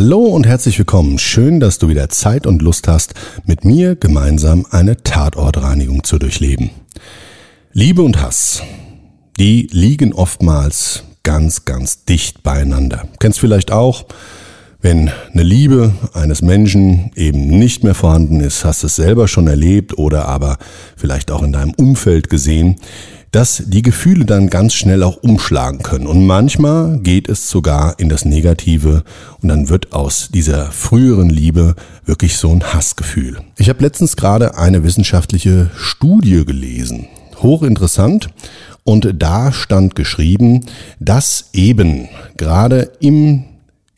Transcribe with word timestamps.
Hallo 0.00 0.26
und 0.26 0.46
herzlich 0.46 0.78
willkommen. 0.78 1.18
Schön, 1.18 1.58
dass 1.58 1.80
du 1.80 1.88
wieder 1.88 2.08
Zeit 2.08 2.46
und 2.46 2.62
Lust 2.62 2.86
hast, 2.86 3.14
mit 3.46 3.64
mir 3.64 3.96
gemeinsam 3.96 4.64
eine 4.70 5.02
Tatortreinigung 5.02 6.04
zu 6.04 6.20
durchleben. 6.20 6.70
Liebe 7.72 8.02
und 8.02 8.22
Hass, 8.22 8.62
die 9.40 9.66
liegen 9.72 10.12
oftmals 10.12 11.02
ganz, 11.24 11.64
ganz 11.64 12.04
dicht 12.04 12.44
beieinander. 12.44 13.08
Kennst 13.18 13.40
vielleicht 13.40 13.72
auch, 13.72 14.06
wenn 14.80 15.10
eine 15.32 15.42
Liebe 15.42 15.92
eines 16.12 16.42
Menschen 16.42 17.10
eben 17.16 17.48
nicht 17.48 17.82
mehr 17.82 17.96
vorhanden 17.96 18.38
ist, 18.38 18.64
hast 18.64 18.84
es 18.84 18.94
selber 18.94 19.26
schon 19.26 19.48
erlebt 19.48 19.98
oder 19.98 20.26
aber 20.26 20.58
vielleicht 20.96 21.32
auch 21.32 21.42
in 21.42 21.52
deinem 21.52 21.72
Umfeld 21.72 22.30
gesehen, 22.30 22.76
dass 23.30 23.62
die 23.66 23.82
Gefühle 23.82 24.24
dann 24.24 24.48
ganz 24.48 24.74
schnell 24.74 25.02
auch 25.02 25.22
umschlagen 25.22 25.82
können. 25.82 26.06
Und 26.06 26.26
manchmal 26.26 26.98
geht 27.00 27.28
es 27.28 27.50
sogar 27.50 27.98
in 27.98 28.08
das 28.08 28.24
Negative 28.24 29.04
und 29.40 29.48
dann 29.48 29.68
wird 29.68 29.92
aus 29.92 30.30
dieser 30.32 30.70
früheren 30.72 31.30
Liebe 31.30 31.74
wirklich 32.04 32.36
so 32.36 32.50
ein 32.50 32.62
Hassgefühl. 32.62 33.40
Ich 33.56 33.68
habe 33.68 33.82
letztens 33.82 34.16
gerade 34.16 34.56
eine 34.56 34.82
wissenschaftliche 34.82 35.70
Studie 35.76 36.44
gelesen. 36.44 37.08
Hochinteressant. 37.42 38.28
Und 38.84 39.14
da 39.18 39.52
stand 39.52 39.94
geschrieben, 39.94 40.64
dass 40.98 41.50
eben 41.52 42.08
gerade 42.38 42.90
im 43.00 43.44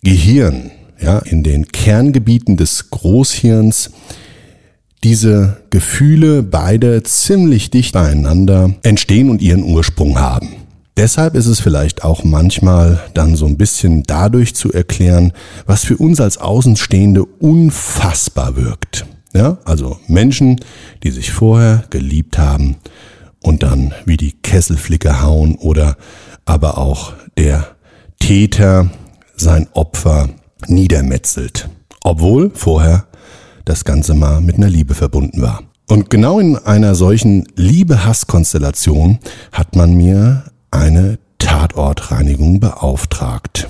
Gehirn, 0.02 0.72
ja, 1.00 1.18
in 1.20 1.44
den 1.44 1.68
Kerngebieten 1.68 2.56
des 2.56 2.90
Großhirns 2.90 3.92
diese 5.02 5.56
Gefühle 5.70 6.42
beide 6.42 7.02
ziemlich 7.02 7.70
dicht 7.70 7.94
beieinander 7.94 8.74
entstehen 8.82 9.30
und 9.30 9.40
ihren 9.40 9.64
Ursprung 9.64 10.18
haben. 10.18 10.50
Deshalb 10.96 11.34
ist 11.34 11.46
es 11.46 11.60
vielleicht 11.60 12.04
auch 12.04 12.24
manchmal 12.24 13.00
dann 13.14 13.34
so 13.34 13.46
ein 13.46 13.56
bisschen 13.56 14.02
dadurch 14.02 14.54
zu 14.54 14.72
erklären, 14.72 15.32
was 15.64 15.84
für 15.84 15.96
uns 15.96 16.20
als 16.20 16.36
Außenstehende 16.38 17.24
unfassbar 17.24 18.56
wirkt. 18.56 19.06
Ja, 19.32 19.58
also 19.64 19.98
Menschen, 20.08 20.60
die 21.02 21.10
sich 21.10 21.30
vorher 21.30 21.84
geliebt 21.88 22.36
haben 22.36 22.76
und 23.42 23.62
dann 23.62 23.94
wie 24.04 24.16
die 24.16 24.32
Kesselflicke 24.32 25.22
hauen 25.22 25.54
oder 25.54 25.96
aber 26.44 26.78
auch 26.78 27.14
der 27.38 27.68
Täter 28.18 28.90
sein 29.36 29.68
Opfer 29.72 30.28
niedermetzelt, 30.66 31.70
obwohl 32.02 32.50
vorher 32.52 33.06
das 33.64 33.84
Ganze 33.84 34.14
mal 34.14 34.40
mit 34.40 34.56
einer 34.56 34.68
Liebe 34.68 34.94
verbunden 34.94 35.42
war. 35.42 35.62
Und 35.88 36.08
genau 36.10 36.38
in 36.38 36.56
einer 36.56 36.94
solchen 36.94 37.48
Liebe-Hass-Konstellation 37.56 39.18
hat 39.52 39.74
man 39.74 39.94
mir 39.94 40.44
eine 40.70 41.18
Tatortreinigung 41.38 42.60
beauftragt. 42.60 43.68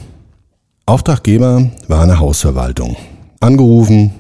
Auftraggeber 0.87 1.71
war 1.89 2.03
eine 2.03 2.19
Hausverwaltung. 2.19 2.97
Angerufen, 3.41 4.13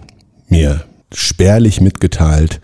mir 0.48 0.84
spärlich 1.12 1.80
mitgeteilt, 1.80 2.60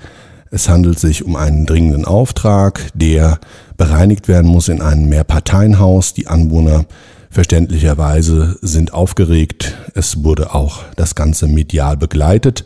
es 0.51 0.69
handelt 0.69 0.99
sich 0.99 1.25
um 1.25 1.37
einen 1.37 1.67
dringenden 1.67 2.05
Auftrag, 2.05 2.91
der 2.95 3.39
bereinigt 3.77 4.29
werden 4.29 4.51
muss 4.51 4.69
in 4.69 4.81
einem 4.81 5.09
Mehrparteienhaus. 5.09 6.15
Die 6.15 6.29
Anwohner 6.29 6.87
verständlicherweise 7.37 8.59
sind 8.63 8.95
aufgeregt. 8.95 9.77
Es 9.93 10.25
wurde 10.25 10.55
auch 10.55 10.85
das 10.97 11.15
Ganze 11.15 11.47
medial 11.47 11.99
begleitet. 11.99 12.65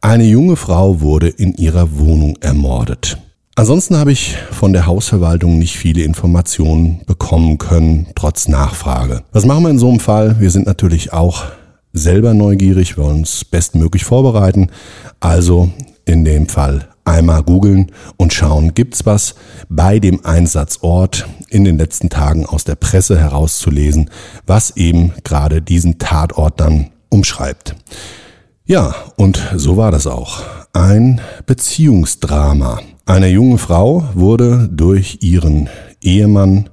Eine 0.00 0.22
junge 0.22 0.54
Frau 0.54 1.00
wurde 1.00 1.28
in 1.28 1.54
ihrer 1.54 1.98
Wohnung 1.98 2.36
ermordet. 2.40 3.18
Ansonsten 3.56 3.96
habe 3.96 4.12
ich 4.12 4.36
von 4.52 4.72
der 4.72 4.86
Hausverwaltung 4.86 5.58
nicht 5.58 5.76
viele 5.76 6.04
Informationen 6.04 7.00
bekommen 7.06 7.58
können, 7.58 8.06
trotz 8.14 8.46
Nachfrage. 8.46 9.24
Was 9.32 9.44
machen 9.44 9.64
wir 9.64 9.70
in 9.70 9.80
so 9.80 9.88
einem 9.88 9.98
Fall? 9.98 10.36
Wir 10.38 10.52
sind 10.52 10.66
natürlich 10.66 11.12
auch 11.12 11.42
selber 11.92 12.32
neugierig, 12.32 12.96
wollen 12.96 13.16
uns 13.16 13.44
bestmöglich 13.44 14.04
vorbereiten. 14.04 14.68
Also 15.18 15.70
in 16.04 16.24
dem 16.24 16.48
Fall 16.48 16.86
einmal 17.06 17.42
googeln 17.42 17.92
und 18.16 18.32
schauen, 18.32 18.74
gibt's 18.74 19.06
was 19.06 19.34
bei 19.68 19.98
dem 19.98 20.24
Einsatzort 20.24 21.26
in 21.48 21.64
den 21.64 21.78
letzten 21.78 22.10
Tagen 22.10 22.44
aus 22.46 22.64
der 22.64 22.74
Presse 22.74 23.18
herauszulesen, 23.18 24.10
was 24.46 24.76
eben 24.76 25.12
gerade 25.24 25.62
diesen 25.62 25.98
Tatort 25.98 26.60
dann 26.60 26.90
umschreibt. 27.08 27.76
Ja, 28.64 28.94
und 29.16 29.40
so 29.54 29.76
war 29.76 29.92
das 29.92 30.06
auch. 30.06 30.42
Ein 30.72 31.20
Beziehungsdrama. 31.46 32.80
Eine 33.06 33.28
junge 33.28 33.58
Frau 33.58 34.08
wurde 34.14 34.68
durch 34.70 35.18
ihren 35.20 35.68
Ehemann 36.00 36.68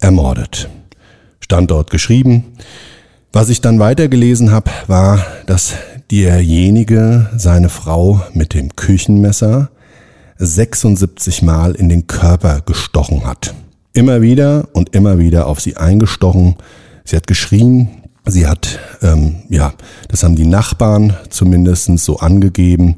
ermordet. 0.00 0.68
Stand 1.40 1.70
dort 1.70 1.90
geschrieben. 1.90 2.44
Was 3.32 3.48
ich 3.48 3.60
dann 3.60 3.78
weitergelesen 3.78 4.52
habe, 4.52 4.70
war, 4.86 5.26
dass 5.46 5.74
derjenige 6.12 7.30
seine 7.38 7.70
Frau 7.70 8.20
mit 8.34 8.52
dem 8.52 8.76
Küchenmesser 8.76 9.70
76 10.36 11.40
Mal 11.40 11.74
in 11.74 11.88
den 11.88 12.06
Körper 12.06 12.60
gestochen 12.60 13.24
hat. 13.24 13.54
Immer 13.94 14.20
wieder 14.20 14.68
und 14.74 14.94
immer 14.94 15.18
wieder 15.18 15.46
auf 15.46 15.60
sie 15.60 15.78
eingestochen. 15.78 16.56
Sie 17.04 17.16
hat 17.16 17.26
geschrien, 17.26 17.88
Sie 18.26 18.46
hat, 18.46 18.78
ähm, 19.00 19.36
ja, 19.48 19.72
das 20.08 20.22
haben 20.22 20.36
die 20.36 20.46
Nachbarn 20.46 21.16
zumindest 21.30 21.98
so 21.98 22.18
angegeben, 22.18 22.96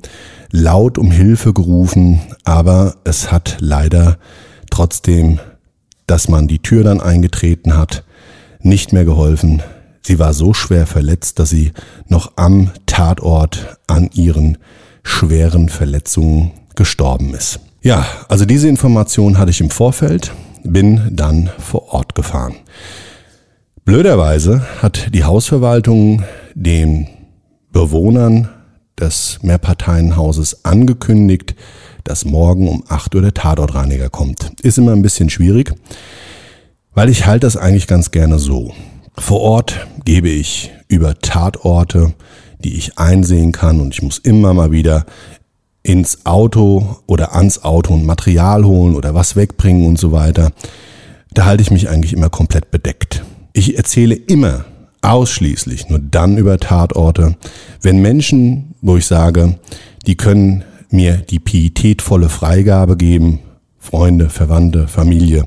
laut 0.51 0.99
um 0.99 1.11
Hilfe 1.11 1.55
gerufen, 1.55 2.21
aber 2.43 2.97
es 3.05 3.33
hat 3.33 3.57
leider 3.61 4.19
trotzdem, 4.71 5.39
dass 6.07 6.29
man 6.29 6.47
die 6.47 6.59
Tür 6.59 6.85
dann 6.85 7.01
eingetreten 7.01 7.77
hat, 7.77 8.05
nicht 8.61 8.93
mehr 8.93 9.07
geholfen. 9.07 9.63
Sie 10.07 10.19
war 10.19 10.35
so 10.35 10.53
schwer 10.53 10.87
verletzt, 10.87 11.39
dass 11.39 11.49
sie 11.49 11.73
noch 12.09 12.33
am 12.37 12.71
Tatort 12.85 13.79
an 13.87 14.11
ihren 14.13 14.59
schweren 15.03 15.71
Verletzungen 15.71 16.53
gestorben 16.75 17.35
ist. 17.35 17.61
Ja, 17.81 18.07
also 18.29 18.45
diese 18.45 18.69
Information 18.69 19.39
hatte 19.39 19.51
ich 19.51 19.61
im 19.61 19.71
Vorfeld, 19.71 20.33
bin 20.63 21.11
dann 21.11 21.51
vor 21.59 21.95
Ort 21.95 22.15
gefahren. 22.15 22.55
Blöderweise 23.87 24.67
hat 24.83 25.15
die 25.15 25.25
Hausverwaltung 25.25 26.23
den 26.55 27.09
Bewohnern 27.73 28.51
des 29.01 29.39
Mehrparteienhauses 29.43 30.67
angekündigt, 30.67 31.55
dass 32.05 32.27
morgen 32.27 32.69
um 32.69 32.85
8 32.89 33.15
Uhr 33.15 33.23
der 33.23 33.35
Tatortreiniger 33.35 34.11
kommt. 34.11 34.53
Ist 34.63 34.77
immer 34.77 34.93
ein 34.93 35.03
bisschen 35.03 35.31
schwierig, 35.31 35.75
weil 36.93 37.09
ich 37.09 37.27
halte 37.27 37.47
das 37.47 37.57
eigentlich 37.57 37.87
ganz 37.87 38.11
gerne 38.11 38.39
so. 38.39 38.75
Vor 39.17 39.41
Ort 39.41 39.87
gebe 40.05 40.29
ich 40.29 40.73
über 40.89 41.19
Tatorte, 41.19 42.15
die 42.59 42.75
ich 42.75 42.99
einsehen 42.99 43.53
kann 43.53 43.81
und 43.81 43.95
ich 43.95 44.03
muss 44.03 44.19
immer 44.19 44.55
mal 44.55 44.73
wieder 44.73 45.07
ins 45.83 46.25
Auto 46.27 46.97
oder 47.07 47.35
ans 47.37 47.63
Auto 47.63 47.93
und 47.95 48.07
Material 48.07 48.65
holen 48.65 48.97
oder 48.97 49.15
was 49.15 49.37
wegbringen 49.37 49.87
und 49.87 49.99
so 49.99 50.13
weiter. 50.13 50.51
Da 51.33 51.45
halte 51.45 51.63
ich 51.63 51.71
mich 51.71 51.89
eigentlich 51.89 52.13
immer 52.13 52.31
komplett 52.31 52.71
bedeckt. 52.71 53.23
Ich 53.53 53.77
erzähle 53.77 54.15
immer 54.15 54.65
ausschließlich 55.03 55.91
nur 55.91 55.99
dann 55.99 56.39
über 56.39 56.59
Tatorte, 56.59 57.37
wenn 57.83 58.01
Menschen, 58.01 58.75
wo 58.81 58.97
ich 58.97 59.07
sage, 59.07 59.59
die 60.07 60.17
können 60.17 60.65
mir 60.91 61.19
die 61.19 61.39
pietätvolle 61.39 62.29
Freigabe 62.29 62.97
geben, 62.97 63.41
Freunde, 63.79 64.31
Verwandte, 64.31 64.89
Familie, 64.89 65.47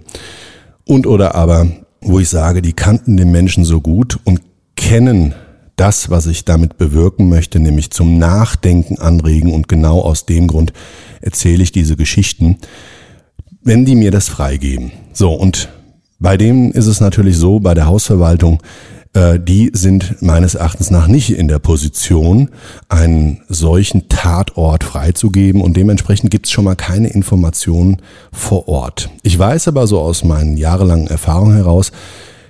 und 0.85 1.07
oder 1.07 1.35
aber, 1.35 1.67
wo 2.01 2.19
ich 2.19 2.29
sage, 2.29 2.61
die 2.61 2.73
kannten 2.73 3.17
den 3.17 3.31
Menschen 3.31 3.65
so 3.65 3.81
gut 3.81 4.19
und 4.23 4.41
kennen 4.75 5.33
das, 5.75 6.09
was 6.09 6.25
ich 6.25 6.44
damit 6.44 6.77
bewirken 6.77 7.29
möchte, 7.29 7.59
nämlich 7.59 7.91
zum 7.91 8.17
Nachdenken 8.17 8.97
anregen 8.97 9.53
und 9.53 9.67
genau 9.67 10.01
aus 10.01 10.25
dem 10.25 10.47
Grund 10.47 10.73
erzähle 11.21 11.63
ich 11.63 11.71
diese 11.71 11.95
Geschichten, 11.95 12.57
wenn 13.61 13.85
die 13.85 13.95
mir 13.95 14.11
das 14.11 14.27
freigeben. 14.27 14.91
So, 15.13 15.33
und 15.33 15.69
bei 16.19 16.35
denen 16.35 16.71
ist 16.71 16.88
es 16.88 16.99
natürlich 16.99 17.38
so, 17.38 17.59
bei 17.59 17.75
der 17.75 17.85
Hausverwaltung, 17.85 18.61
äh, 19.17 19.39
die 19.39 19.71
sind 19.73 20.21
meines 20.21 20.53
Erachtens 20.53 20.91
nach 20.91 21.07
nicht 21.07 21.31
in 21.31 21.47
der 21.47 21.57
Position, 21.57 22.49
einen 22.87 23.41
solchen 23.49 24.09
Tatort 24.09 24.83
freizugeben 24.83 25.61
und 25.61 25.75
dementsprechend 25.75 26.29
gibt 26.29 26.45
es 26.45 26.51
schon 26.51 26.65
mal 26.65 26.75
keine 26.75 27.07
Informationen 27.07 27.97
vor 28.31 28.67
Ort. 28.67 29.09
Ich 29.23 29.37
weiß 29.37 29.69
aber 29.69 29.87
so 29.87 29.99
aus 29.99 30.23
meinen 30.23 30.55
jahrelangen 30.55 31.07
Erfahrungen 31.07 31.55
heraus, 31.55 31.91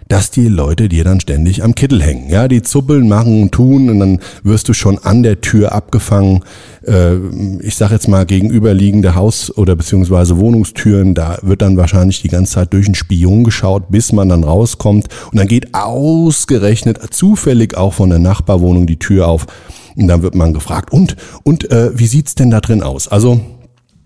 dass 0.07 0.31
die 0.31 0.47
Leute 0.47 0.89
dir 0.89 1.03
dann 1.03 1.19
ständig 1.19 1.63
am 1.63 1.75
Kittel 1.75 2.01
hängen. 2.01 2.29
Ja, 2.29 2.47
die 2.47 2.61
zuppeln, 2.61 3.07
machen 3.07 3.41
und 3.43 3.51
tun 3.51 3.89
und 3.89 3.99
dann 3.99 4.19
wirst 4.43 4.69
du 4.69 4.73
schon 4.73 4.97
an 4.99 5.23
der 5.23 5.41
Tür 5.41 5.73
abgefangen. 5.73 6.43
Äh, 6.85 7.15
ich 7.61 7.75
sage 7.75 7.93
jetzt 7.93 8.07
mal 8.07 8.25
gegenüberliegende 8.25 9.15
Haus- 9.15 9.55
oder 9.57 9.75
beziehungsweise 9.75 10.37
Wohnungstüren, 10.37 11.13
da 11.13 11.37
wird 11.41 11.61
dann 11.61 11.77
wahrscheinlich 11.77 12.21
die 12.21 12.29
ganze 12.29 12.53
Zeit 12.53 12.73
durch 12.73 12.85
einen 12.85 12.95
Spion 12.95 13.43
geschaut, 13.43 13.89
bis 13.89 14.11
man 14.11 14.29
dann 14.29 14.43
rauskommt. 14.43 15.07
Und 15.31 15.37
dann 15.37 15.47
geht 15.47 15.73
ausgerechnet 15.73 16.99
zufällig 17.13 17.75
auch 17.75 17.93
von 17.93 18.09
der 18.09 18.19
Nachbarwohnung 18.19 18.87
die 18.87 18.99
Tür 18.99 19.27
auf. 19.27 19.47
Und 19.95 20.07
dann 20.07 20.21
wird 20.21 20.35
man 20.35 20.53
gefragt, 20.53 20.91
und, 20.91 21.15
und 21.43 21.71
äh, 21.71 21.97
wie 21.97 22.07
sieht's 22.07 22.35
denn 22.35 22.51
da 22.51 22.61
drin 22.61 22.83
aus? 22.83 23.07
Also 23.07 23.41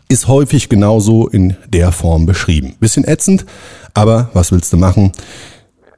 ist 0.07 0.27
häufig 0.27 0.67
genauso 0.67 1.27
in 1.27 1.55
der 1.69 1.91
Form 1.91 2.25
beschrieben. 2.25 2.75
Bisschen 2.79 3.07
ätzend, 3.07 3.45
aber 3.93 4.29
was 4.33 4.51
willst 4.51 4.73
du 4.73 4.77
machen? 4.77 5.11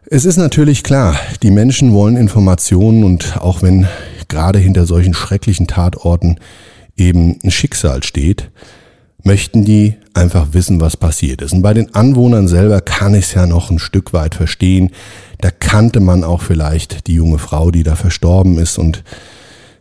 Es 0.10 0.26
ist 0.26 0.36
natürlich 0.36 0.84
klar, 0.84 1.18
die 1.44 1.52
Menschen 1.52 1.94
wollen 1.94 2.18
Informationen 2.18 3.06
und 3.06 3.38
auch 3.38 3.62
wenn 3.62 3.88
gerade 4.28 4.60
hinter 4.60 4.86
solchen 4.86 5.14
schrecklichen 5.14 5.66
Tatorten 5.66 6.40
eben 6.98 7.40
ein 7.42 7.52
Schicksal 7.52 8.04
steht, 8.04 8.52
möchten 9.24 9.64
die 9.64 9.96
einfach 10.14 10.48
wissen, 10.52 10.82
was 10.82 10.98
passiert 10.98 11.42
ist. 11.42 11.54
Und 11.54 11.62
bei 11.62 11.74
den 11.74 11.96
Anwohnern 11.96 12.50
selber 12.50 12.82
kann 12.82 13.16
ich 13.16 13.26
es 13.26 13.34
ja 13.34 13.48
noch 13.48 13.72
ein 13.72 13.80
Stück 13.80 14.12
weit 14.12 14.36
verstehen. 14.36 14.92
Da 15.40 15.52
kannte 15.52 16.02
man 16.02 16.26
auch 16.26 16.42
vielleicht 16.42 17.08
die 17.08 17.14
junge 17.14 17.40
Frau, 17.40 17.72
die 17.72 17.84
da 17.84 17.96
verstorben 17.96 18.58
ist 18.58 18.78
und 18.78 19.04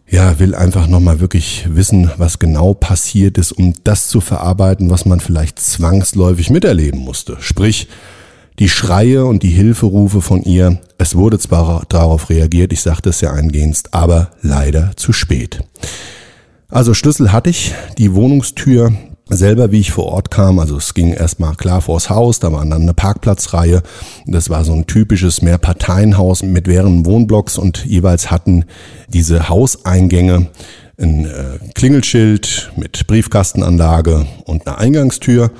ja, 0.09 0.39
will 0.39 0.55
einfach 0.55 0.87
nochmal 0.87 1.19
wirklich 1.19 1.67
wissen, 1.71 2.11
was 2.17 2.39
genau 2.39 2.75
passiert 2.75 3.39
ist, 3.39 3.51
um 3.51 3.75
das 3.83 4.07
zu 4.07 4.21
verarbeiten, 4.21 4.89
was 4.89 5.05
man 5.05 5.19
vielleicht 5.19 5.59
zwangsläufig 5.59 6.51
miterleben 6.51 7.01
musste. 7.01 7.39
Sprich, 7.41 7.89
die 8.59 8.69
Schreie 8.69 9.25
und 9.25 9.43
die 9.43 9.51
Hilferufe 9.51 10.21
von 10.21 10.43
ihr, 10.43 10.81
es 10.99 11.15
wurde 11.15 11.39
zwar 11.39 11.85
darauf 11.89 12.31
reagiert, 12.31 12.73
ich 12.73 12.83
sagte 12.83 13.11
es 13.11 13.21
ja 13.21 13.33
eingehend, 13.33 13.83
aber 13.93 14.31
leider 14.43 14.93
zu 14.97 15.13
spät. 15.13 15.61
Also 16.69 16.95
Schlüssel 16.95 17.33
hatte 17.33 17.51
ich, 17.51 17.75
die 17.99 18.15
Wohnungstür 18.15 18.93
selber, 19.29 19.73
wie 19.73 19.81
ich 19.81 19.93
vor 19.93 20.07
Ort 20.07 20.31
kam, 20.31 20.59
also 20.59 20.77
es 20.77 20.95
ging 20.95 21.13
erstmal 21.13 21.55
klar 21.55 21.81
vors 21.81 22.11
Haus, 22.11 22.41
da 22.41 22.53
war 22.53 22.65
dann 22.65 22.83
eine 22.83 22.95
Parkplatzreihe. 22.95 23.83
Das 24.27 24.51
war 24.51 24.65
so 24.65 24.73
ein 24.73 24.87
typisches 24.87 25.43
Mehrparteienhaus 25.43 26.43
mit 26.43 26.67
mehreren 26.67 27.07
Wohnblocks 27.07 27.59
und 27.59 27.85
jeweils 27.85 28.31
hatten 28.31 28.65
diese 29.09 29.49
Hauseingänge 29.49 30.49
ein 30.99 31.25
äh, 31.25 31.59
Klingelschild 31.75 32.73
mit 32.77 33.07
Briefkastenanlage 33.07 34.27
und 34.45 34.67
einer 34.67 34.79
Eingangstür 34.79 35.51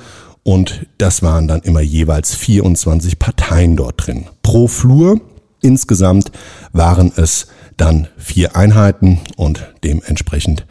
und 0.43 0.85
das 0.97 1.23
waren 1.23 1.47
dann 1.47 1.61
immer 1.61 1.81
jeweils 1.81 2.35
24 2.35 3.17
Parteien 3.19 3.75
dort 3.75 4.05
drin. 4.05 4.25
Pro 4.41 4.67
Flur 4.67 5.21
insgesamt 5.61 6.31
waren 6.73 7.11
es 7.15 7.47
dann 7.77 8.07
vier 8.17 8.55
Einheiten 8.55 9.19
und 9.35 9.71
dementsprechend 9.83 10.65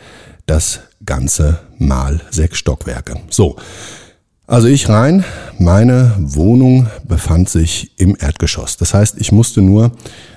das 0.47 0.81
Ganze 1.05 1.61
mal 1.79 2.21
sechs 2.31 2.59
Stockwerke. 2.59 3.17
So. 3.29 3.57
Also 4.47 4.69
ich 4.69 4.89
rein, 4.89 5.25
meine 5.59 6.15
Wohnung 6.19 6.89
befand 7.09 7.49
sich 7.49 7.99
im 7.99 8.17
Erdgeschoss. 8.19 8.77
Das 8.77 8.93
heißt, 8.93 9.17
ich 9.19 9.33
musste 9.33 9.63
nur, 9.63 9.93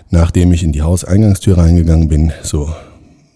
nachdem 0.09 0.53
ich 0.53 0.63
in 0.63 0.71
die 0.71 0.83
Hauseingangstür 0.83 1.57
reingegangen 1.57 2.07
bin, 2.07 2.31
so 2.41 2.73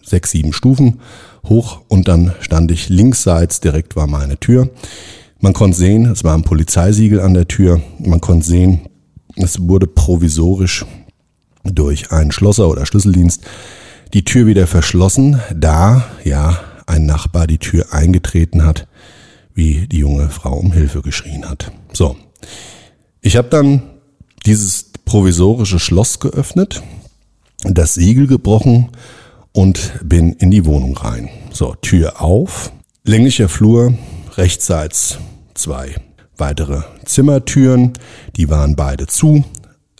sechs, 0.02 0.30
sieben 0.30 0.52
Stufen 0.52 1.00
hoch 1.46 1.80
und 1.88 2.08
dann 2.08 2.34
stand 2.40 2.70
ich 2.70 2.88
linksseits, 2.88 3.60
direkt 3.60 3.96
war 3.96 4.06
meine 4.06 4.38
Tür. 4.38 4.70
Man 5.40 5.54
konnte 5.54 5.78
sehen, 5.78 6.06
es 6.06 6.22
war 6.22 6.34
ein 6.34 6.42
Polizeisiegel 6.42 7.20
an 7.20 7.32
der 7.32 7.48
Tür. 7.48 7.80
Man 7.98 8.20
konnte 8.20 8.46
sehen, 8.46 8.80
es 9.36 9.68
wurde 9.68 9.86
provisorisch 9.86 10.84
durch 11.64 12.12
einen 12.12 12.30
Schlosser 12.30 12.68
oder 12.68 12.84
Schlüsseldienst 12.84 13.42
die 14.12 14.24
Tür 14.24 14.46
wieder 14.46 14.66
verschlossen, 14.66 15.40
da 15.54 16.04
ja 16.24 16.58
ein 16.86 17.06
Nachbar 17.06 17.46
die 17.46 17.58
Tür 17.58 17.92
eingetreten 17.92 18.66
hat, 18.66 18.86
wie 19.54 19.86
die 19.86 19.98
junge 19.98 20.28
Frau 20.28 20.54
um 20.54 20.72
Hilfe 20.72 21.00
geschrien 21.00 21.48
hat. 21.48 21.72
So, 21.92 22.16
ich 23.22 23.36
habe 23.36 23.48
dann 23.48 23.82
dieses 24.44 24.90
provisorische 25.04 25.78
Schloss 25.78 26.20
geöffnet, 26.20 26.82
das 27.62 27.94
Siegel 27.94 28.26
gebrochen 28.26 28.88
und 29.52 29.92
bin 30.02 30.32
in 30.34 30.50
die 30.50 30.66
Wohnung 30.66 30.96
rein. 30.96 31.28
So, 31.52 31.74
Tür 31.80 32.20
auf, 32.20 32.72
länglicher 33.04 33.48
Flur, 33.48 33.94
rechtsseits 34.40 35.18
zwei 35.52 35.96
weitere 36.38 36.80
Zimmertüren, 37.04 37.92
die 38.36 38.48
waren 38.48 38.74
beide 38.74 39.06
zu. 39.06 39.44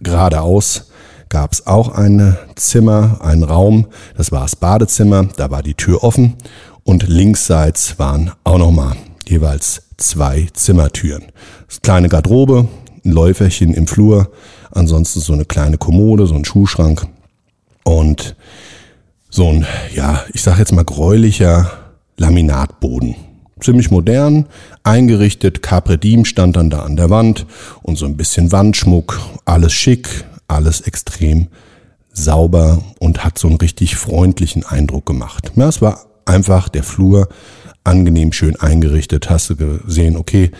Geradeaus 0.02 0.90
gab 1.28 1.52
es 1.52 1.66
auch 1.66 1.90
ein 1.90 2.38
Zimmer, 2.56 3.18
einen 3.20 3.44
Raum, 3.44 3.88
das 4.16 4.32
war 4.32 4.40
das 4.40 4.56
Badezimmer, 4.56 5.28
da 5.36 5.50
war 5.50 5.62
die 5.62 5.74
Tür 5.74 6.02
offen. 6.02 6.36
Und 6.84 7.06
linksseits 7.06 7.98
waren 7.98 8.32
auch 8.42 8.56
nochmal 8.56 8.96
jeweils 9.28 9.82
zwei 9.98 10.48
Zimmertüren. 10.54 11.24
Das 11.66 11.82
kleine 11.82 12.08
Garderobe, 12.08 12.66
ein 13.04 13.12
Läuferchen 13.12 13.74
im 13.74 13.86
Flur, 13.86 14.30
ansonsten 14.70 15.20
so 15.20 15.34
eine 15.34 15.44
kleine 15.44 15.76
Kommode, 15.76 16.26
so 16.26 16.34
ein 16.34 16.46
Schuhschrank 16.46 17.06
und 17.84 18.36
so 19.28 19.48
ein, 19.48 19.66
ja, 19.94 20.24
ich 20.32 20.40
sag 20.40 20.58
jetzt 20.58 20.72
mal 20.72 20.84
gräulicher 20.84 21.70
Laminatboden 22.16 23.16
ziemlich 23.60 23.90
modern 23.90 24.46
eingerichtet. 24.82 25.62
Capre 25.62 25.98
Diem 25.98 26.24
stand 26.24 26.56
dann 26.56 26.70
da 26.70 26.82
an 26.82 26.96
der 26.96 27.10
Wand 27.10 27.46
und 27.82 27.96
so 27.96 28.06
ein 28.06 28.16
bisschen 28.16 28.52
Wandschmuck. 28.52 29.20
Alles 29.44 29.72
schick, 29.72 30.24
alles 30.48 30.80
extrem 30.82 31.48
sauber 32.12 32.82
und 32.98 33.24
hat 33.24 33.38
so 33.38 33.48
einen 33.48 33.56
richtig 33.56 33.96
freundlichen 33.96 34.64
Eindruck 34.64 35.06
gemacht. 35.06 35.52
Ja, 35.56 35.68
es 35.68 35.80
war 35.80 36.06
einfach 36.24 36.68
der 36.68 36.82
Flur 36.82 37.28
angenehm 37.84 38.32
schön 38.32 38.56
eingerichtet. 38.56 39.30
Hast 39.30 39.50
du 39.50 39.56
gesehen, 39.56 40.16
okay, 40.16 40.50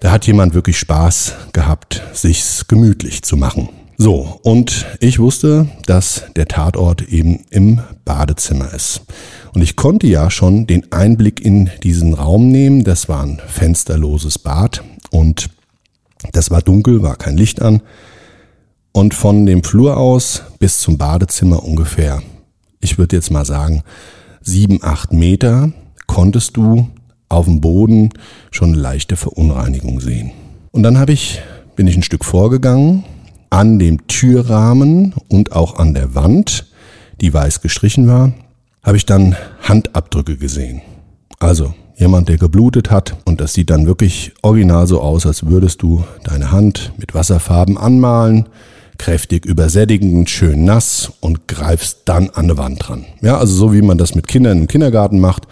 da 0.00 0.12
hat 0.12 0.26
jemand 0.26 0.54
wirklich 0.54 0.78
Spaß 0.78 1.34
gehabt, 1.52 2.02
sich's 2.12 2.66
gemütlich 2.68 3.22
zu 3.22 3.36
machen. 3.36 3.68
So, 3.96 4.38
und 4.44 4.86
ich 5.00 5.18
wusste, 5.18 5.66
dass 5.86 6.22
der 6.36 6.46
Tatort 6.46 7.02
eben 7.02 7.44
im 7.50 7.80
Badezimmer 8.04 8.72
ist. 8.72 9.02
Und 9.54 9.62
ich 9.62 9.76
konnte 9.76 10.06
ja 10.06 10.30
schon 10.30 10.66
den 10.66 10.92
Einblick 10.92 11.40
in 11.40 11.70
diesen 11.82 12.14
Raum 12.14 12.50
nehmen. 12.50 12.84
Das 12.84 13.08
war 13.08 13.22
ein 13.22 13.40
fensterloses 13.46 14.38
Bad 14.38 14.82
und 15.10 15.50
das 16.32 16.50
war 16.50 16.62
dunkel, 16.62 17.02
war 17.02 17.16
kein 17.16 17.36
Licht 17.36 17.62
an. 17.62 17.82
Und 18.92 19.14
von 19.14 19.46
dem 19.46 19.62
Flur 19.62 19.96
aus 19.96 20.42
bis 20.58 20.80
zum 20.80 20.98
Badezimmer 20.98 21.62
ungefähr, 21.62 22.22
ich 22.80 22.98
würde 22.98 23.16
jetzt 23.16 23.30
mal 23.30 23.44
sagen, 23.44 23.82
sieben, 24.40 24.80
acht 24.82 25.12
Meter 25.12 25.72
konntest 26.06 26.56
du 26.56 26.88
auf 27.28 27.44
dem 27.44 27.60
Boden 27.60 28.10
schon 28.50 28.72
eine 28.72 28.80
leichte 28.80 29.16
Verunreinigung 29.16 30.00
sehen. 30.00 30.32
Und 30.72 30.82
dann 30.82 30.98
habe 30.98 31.12
ich, 31.12 31.40
bin 31.76 31.86
ich 31.86 31.96
ein 31.96 32.02
Stück 32.02 32.24
vorgegangen, 32.24 33.04
an 33.50 33.78
dem 33.78 34.06
Türrahmen 34.06 35.14
und 35.28 35.52
auch 35.52 35.78
an 35.78 35.94
der 35.94 36.14
Wand, 36.14 36.66
die 37.20 37.32
weiß 37.32 37.60
gestrichen 37.60 38.08
war, 38.08 38.32
habe 38.88 38.96
ich 38.96 39.04
dann 39.04 39.36
Handabdrücke 39.60 40.38
gesehen. 40.38 40.80
Also 41.40 41.74
jemand, 41.98 42.30
der 42.30 42.38
geblutet 42.38 42.90
hat 42.90 43.18
und 43.26 43.38
das 43.38 43.52
sieht 43.52 43.68
dann 43.68 43.86
wirklich 43.86 44.32
original 44.40 44.86
so 44.86 45.02
aus, 45.02 45.26
als 45.26 45.44
würdest 45.44 45.82
du 45.82 46.04
deine 46.24 46.52
Hand 46.52 46.94
mit 46.96 47.12
Wasserfarben 47.12 47.76
anmalen, 47.76 48.48
kräftig 48.96 49.44
übersättigend, 49.44 50.30
schön 50.30 50.64
nass 50.64 51.12
und 51.20 51.46
greifst 51.48 52.04
dann 52.06 52.30
an 52.30 52.44
eine 52.44 52.56
Wand 52.56 52.88
dran. 52.88 53.04
Ja, 53.20 53.36
also 53.36 53.52
so 53.52 53.74
wie 53.74 53.82
man 53.82 53.98
das 53.98 54.14
mit 54.14 54.26
Kindern 54.26 54.56
im 54.56 54.68
Kindergarten 54.68 55.20
macht, 55.20 55.42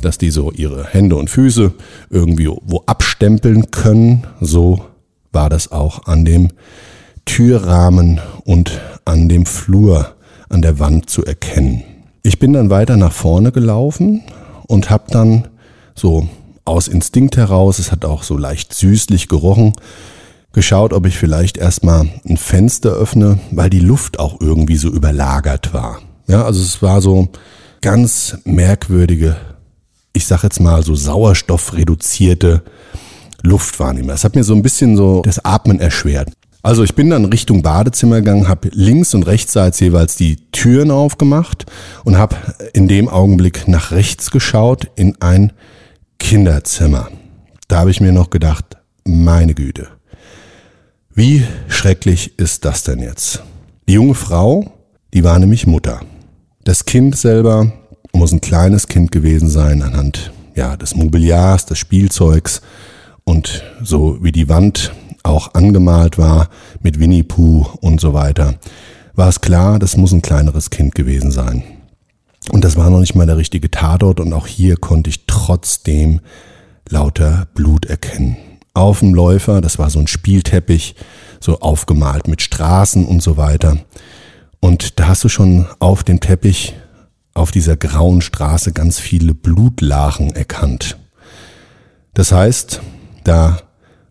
dass 0.00 0.16
die 0.16 0.30
so 0.30 0.50
ihre 0.50 0.86
Hände 0.86 1.16
und 1.16 1.28
Füße 1.28 1.74
irgendwie 2.08 2.48
wo 2.48 2.84
abstempeln 2.86 3.70
können, 3.70 4.26
so 4.40 4.82
war 5.30 5.50
das 5.50 5.72
auch 5.72 6.06
an 6.06 6.24
dem 6.24 6.52
Türrahmen 7.26 8.18
und 8.46 8.80
an 9.04 9.28
dem 9.28 9.44
Flur, 9.44 10.14
an 10.48 10.62
der 10.62 10.78
Wand 10.78 11.10
zu 11.10 11.22
erkennen. 11.22 11.82
Ich 12.28 12.38
bin 12.38 12.52
dann 12.52 12.68
weiter 12.68 12.98
nach 12.98 13.12
vorne 13.12 13.52
gelaufen 13.52 14.22
und 14.66 14.90
habe 14.90 15.04
dann 15.08 15.48
so 15.94 16.28
aus 16.66 16.86
Instinkt 16.86 17.38
heraus, 17.38 17.78
es 17.78 17.90
hat 17.90 18.04
auch 18.04 18.22
so 18.22 18.36
leicht 18.36 18.74
süßlich 18.74 19.28
gerochen, 19.28 19.72
geschaut, 20.52 20.92
ob 20.92 21.06
ich 21.06 21.16
vielleicht 21.16 21.56
erstmal 21.56 22.06
ein 22.28 22.36
Fenster 22.36 22.90
öffne, 22.90 23.38
weil 23.50 23.70
die 23.70 23.80
Luft 23.80 24.18
auch 24.18 24.42
irgendwie 24.42 24.76
so 24.76 24.88
überlagert 24.90 25.72
war. 25.72 26.00
Ja, 26.26 26.44
also 26.44 26.60
es 26.60 26.82
war 26.82 27.00
so 27.00 27.28
ganz 27.80 28.36
merkwürdige, 28.44 29.36
ich 30.12 30.26
sag 30.26 30.42
jetzt 30.42 30.60
mal 30.60 30.82
so 30.82 30.94
sauerstoffreduzierte 30.94 32.62
Luftwahrnehmer. 33.40 34.12
Es 34.12 34.24
hat 34.24 34.34
mir 34.34 34.44
so 34.44 34.52
ein 34.52 34.62
bisschen 34.62 34.98
so 34.98 35.22
das 35.22 35.42
Atmen 35.46 35.80
erschwert. 35.80 36.28
Also 36.62 36.82
ich 36.82 36.94
bin 36.94 37.10
dann 37.10 37.24
Richtung 37.26 37.62
Badezimmer 37.62 38.16
gegangen, 38.16 38.48
habe 38.48 38.68
links 38.72 39.14
und 39.14 39.24
rechtsseits 39.24 39.78
jeweils 39.80 40.16
die 40.16 40.36
Türen 40.50 40.90
aufgemacht 40.90 41.66
und 42.04 42.18
habe 42.18 42.36
in 42.72 42.88
dem 42.88 43.08
Augenblick 43.08 43.68
nach 43.68 43.92
rechts 43.92 44.30
geschaut 44.30 44.88
in 44.96 45.16
ein 45.20 45.52
Kinderzimmer. 46.18 47.08
Da 47.68 47.78
habe 47.80 47.90
ich 47.90 48.00
mir 48.00 48.12
noch 48.12 48.30
gedacht, 48.30 48.76
meine 49.04 49.54
Güte, 49.54 49.88
wie 51.14 51.44
schrecklich 51.68 52.38
ist 52.38 52.64
das 52.64 52.82
denn 52.82 53.00
jetzt? 53.00 53.42
Die 53.88 53.94
junge 53.94 54.14
Frau, 54.14 54.72
die 55.14 55.24
war 55.24 55.38
nämlich 55.38 55.66
Mutter. 55.66 56.00
Das 56.64 56.84
Kind 56.84 57.16
selber 57.16 57.72
muss 58.12 58.32
ein 58.32 58.40
kleines 58.40 58.88
Kind 58.88 59.12
gewesen 59.12 59.48
sein 59.48 59.82
anhand 59.82 60.32
ja, 60.54 60.76
des 60.76 60.96
Mobiliars, 60.96 61.66
des 61.66 61.78
Spielzeugs 61.78 62.62
und 63.24 63.62
so 63.82 64.22
wie 64.22 64.32
die 64.32 64.48
Wand 64.48 64.92
auch 65.28 65.54
angemalt 65.54 66.18
war 66.18 66.48
mit 66.80 66.98
Winnie 66.98 67.22
Pooh 67.22 67.66
und 67.80 68.00
so 68.00 68.14
weiter, 68.14 68.54
war 69.14 69.28
es 69.28 69.40
klar, 69.40 69.78
das 69.78 69.96
muss 69.96 70.12
ein 70.12 70.22
kleineres 70.22 70.70
Kind 70.70 70.94
gewesen 70.94 71.30
sein. 71.30 71.62
Und 72.50 72.64
das 72.64 72.76
war 72.76 72.88
noch 72.90 73.00
nicht 73.00 73.14
mal 73.14 73.26
der 73.26 73.36
richtige 73.36 73.70
Tatort 73.70 74.20
und 74.20 74.32
auch 74.32 74.46
hier 74.46 74.76
konnte 74.76 75.10
ich 75.10 75.26
trotzdem 75.26 76.20
lauter 76.88 77.48
Blut 77.54 77.86
erkennen 77.86 78.36
auf 78.78 79.00
dem 79.00 79.12
Läufer. 79.12 79.60
Das 79.60 79.78
war 79.78 79.90
so 79.90 79.98
ein 79.98 80.06
Spielteppich, 80.06 80.94
so 81.40 81.60
aufgemalt 81.60 82.28
mit 82.28 82.42
Straßen 82.42 83.04
und 83.04 83.22
so 83.22 83.36
weiter. 83.36 83.78
Und 84.60 84.98
da 84.98 85.08
hast 85.08 85.24
du 85.24 85.28
schon 85.28 85.66
auf 85.78 86.04
dem 86.04 86.20
Teppich, 86.20 86.74
auf 87.34 87.50
dieser 87.50 87.76
grauen 87.76 88.20
Straße 88.20 88.72
ganz 88.72 88.98
viele 88.98 89.34
Blutlachen 89.34 90.34
erkannt. 90.34 90.96
Das 92.14 92.32
heißt, 92.32 92.80
da 93.24 93.58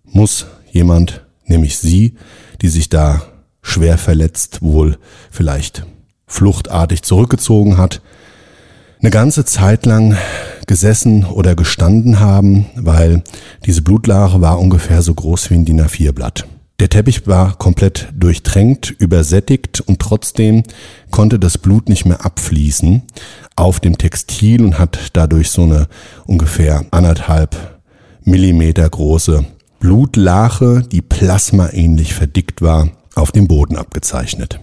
muss 0.04 0.46
jemand, 0.78 1.26
nämlich 1.46 1.78
sie, 1.78 2.16
die 2.62 2.70
sich 2.70 2.90
da 2.90 3.22
schwer 3.62 3.98
verletzt, 3.98 4.62
wohl 4.62 4.98
vielleicht 5.30 5.86
fluchtartig 6.28 7.02
zurückgezogen 7.02 7.78
hat, 7.78 8.02
eine 9.00 9.12
ganze 9.12 9.46
Zeit 9.46 9.86
lang 9.86 10.18
gesessen 10.68 11.26
oder 11.26 11.56
gestanden 11.56 12.20
haben, 12.20 12.68
weil 12.76 13.24
diese 13.66 13.82
Blutlache 13.82 14.42
war 14.42 14.60
ungefähr 14.60 15.02
so 15.02 15.14
groß 15.14 15.50
wie 15.50 15.56
ein 15.56 15.66
DIN 15.66 15.82
A4-Blatt. 15.82 16.46
Der 16.80 16.90
Teppich 16.90 17.26
war 17.26 17.58
komplett 17.58 18.10
durchtränkt, 18.16 18.92
übersättigt 18.92 19.82
und 19.82 20.00
trotzdem 20.00 20.64
konnte 21.10 21.40
das 21.40 21.58
Blut 21.58 21.90
nicht 21.90 22.06
mehr 22.06 22.24
abfließen 22.24 23.02
auf 23.56 23.80
dem 23.80 23.98
Textil 23.98 24.64
und 24.64 24.78
hat 24.78 25.10
dadurch 25.14 25.50
so 25.50 25.64
eine 25.64 25.88
ungefähr 26.26 26.86
anderthalb 26.92 27.82
Millimeter 28.24 28.88
große 28.88 29.46
Blutlache, 29.80 30.84
die 30.92 31.02
plasmaähnlich 31.02 32.14
verdickt 32.14 32.62
war, 32.62 32.90
auf 33.16 33.32
dem 33.32 33.48
Boden 33.48 33.76
abgezeichnet. 33.76 34.60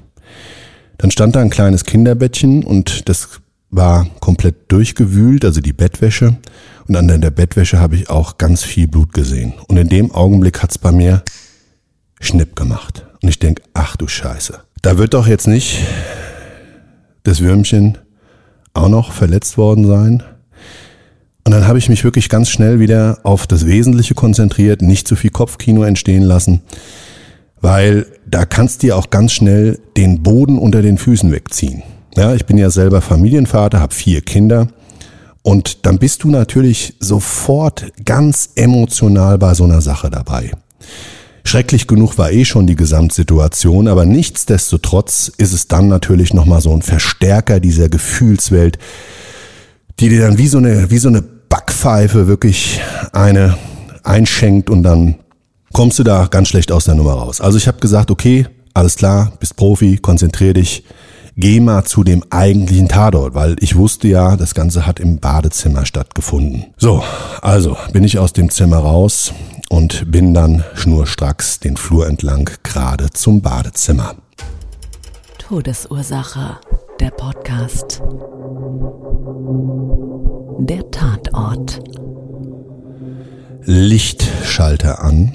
Dann 0.98 1.10
stand 1.10 1.36
da 1.36 1.40
ein 1.40 1.50
kleines 1.50 1.84
Kinderbettchen 1.84 2.64
und 2.64 3.08
das 3.08 3.40
war 3.70 4.06
komplett 4.20 4.70
durchgewühlt, 4.70 5.44
also 5.44 5.60
die 5.60 5.72
Bettwäsche. 5.72 6.36
Und 6.86 6.96
an 6.96 7.08
der 7.08 7.30
Bettwäsche 7.30 7.80
habe 7.80 7.96
ich 7.96 8.10
auch 8.10 8.38
ganz 8.38 8.62
viel 8.62 8.88
Blut 8.88 9.12
gesehen. 9.12 9.54
Und 9.68 9.76
in 9.76 9.88
dem 9.88 10.12
Augenblick 10.12 10.62
hat's 10.62 10.78
bei 10.78 10.92
mir 10.92 11.22
Schnipp 12.20 12.56
gemacht. 12.56 13.06
Und 13.22 13.28
ich 13.28 13.38
denk, 13.38 13.62
ach 13.72 13.96
du 13.96 14.06
Scheiße. 14.06 14.60
Da 14.82 14.98
wird 14.98 15.14
doch 15.14 15.26
jetzt 15.26 15.48
nicht 15.48 15.80
das 17.22 17.40
Würmchen 17.40 17.98
auch 18.74 18.88
noch 18.88 19.12
verletzt 19.12 19.56
worden 19.56 19.86
sein. 19.86 20.22
Und 21.44 21.52
dann 21.52 21.68
habe 21.68 21.78
ich 21.78 21.90
mich 21.90 22.04
wirklich 22.04 22.30
ganz 22.30 22.48
schnell 22.48 22.80
wieder 22.80 23.18
auf 23.22 23.46
das 23.46 23.66
Wesentliche 23.66 24.14
konzentriert, 24.14 24.80
nicht 24.80 25.06
zu 25.06 25.14
viel 25.14 25.30
Kopfkino 25.30 25.82
entstehen 25.82 26.22
lassen, 26.22 26.62
weil 27.60 28.06
da 28.26 28.46
kannst 28.46 28.82
du 28.82 28.86
dir 28.86 28.96
auch 28.96 29.10
ganz 29.10 29.32
schnell 29.32 29.78
den 29.96 30.22
Boden 30.22 30.58
unter 30.58 30.80
den 30.80 30.96
Füßen 30.96 31.30
wegziehen. 31.30 31.82
Ja, 32.16 32.34
ich 32.34 32.46
bin 32.46 32.56
ja 32.56 32.70
selber 32.70 33.02
Familienvater, 33.02 33.80
habe 33.80 33.94
vier 33.94 34.22
Kinder. 34.22 34.68
Und 35.42 35.84
dann 35.84 35.98
bist 35.98 36.22
du 36.22 36.30
natürlich 36.30 36.94
sofort 37.00 37.92
ganz 38.04 38.50
emotional 38.54 39.36
bei 39.36 39.52
so 39.52 39.64
einer 39.64 39.82
Sache 39.82 40.08
dabei. 40.08 40.52
Schrecklich 41.44 41.86
genug 41.86 42.16
war 42.16 42.32
eh 42.32 42.46
schon 42.46 42.66
die 42.66 42.76
Gesamtsituation, 42.76 43.86
aber 43.88 44.06
nichtsdestotrotz 44.06 45.30
ist 45.36 45.52
es 45.52 45.68
dann 45.68 45.88
natürlich 45.88 46.32
nochmal 46.32 46.62
so 46.62 46.72
ein 46.72 46.80
Verstärker 46.80 47.60
dieser 47.60 47.90
Gefühlswelt, 47.90 48.78
die 50.00 50.08
dir 50.08 50.22
dann 50.22 50.38
wie 50.38 50.48
so 50.48 50.56
eine, 50.56 50.90
wie 50.90 50.98
so 50.98 51.08
eine 51.08 51.22
Backpfeife 51.54 52.26
wirklich 52.26 52.80
eine 53.12 53.56
einschenkt 54.02 54.68
und 54.68 54.82
dann 54.82 55.20
kommst 55.72 56.00
du 56.00 56.02
da 56.02 56.26
ganz 56.26 56.48
schlecht 56.48 56.72
aus 56.72 56.86
der 56.86 56.96
Nummer 56.96 57.12
raus. 57.12 57.40
Also 57.40 57.58
ich 57.58 57.68
habe 57.68 57.78
gesagt, 57.78 58.10
okay, 58.10 58.48
alles 58.74 58.96
klar, 58.96 59.30
bist 59.38 59.54
Profi, 59.54 59.98
konzentrier 59.98 60.52
dich, 60.52 60.82
geh 61.36 61.60
mal 61.60 61.84
zu 61.84 62.02
dem 62.02 62.24
eigentlichen 62.28 62.88
Tatort, 62.88 63.36
weil 63.36 63.54
ich 63.60 63.76
wusste 63.76 64.08
ja, 64.08 64.36
das 64.36 64.56
Ganze 64.56 64.84
hat 64.84 64.98
im 64.98 65.20
Badezimmer 65.20 65.86
stattgefunden. 65.86 66.74
So, 66.76 67.04
also 67.40 67.76
bin 67.92 68.02
ich 68.02 68.18
aus 68.18 68.32
dem 68.32 68.50
Zimmer 68.50 68.78
raus 68.78 69.32
und 69.70 70.10
bin 70.10 70.34
dann 70.34 70.64
schnurstracks 70.74 71.60
den 71.60 71.76
Flur 71.76 72.08
entlang 72.08 72.50
gerade 72.64 73.10
zum 73.10 73.42
Badezimmer. 73.42 74.16
Todesursache, 75.38 76.56
der 76.98 77.10
Podcast. 77.10 78.02
Der 80.58 80.90
Tatort. 80.90 81.82
Lichtschalter 83.64 85.02
an 85.02 85.34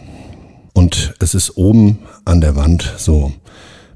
und 0.74 1.14
es 1.20 1.34
ist 1.34 1.58
oben 1.58 2.00
an 2.26 2.42
der 2.42 2.56
Wand 2.56 2.94
so 2.98 3.32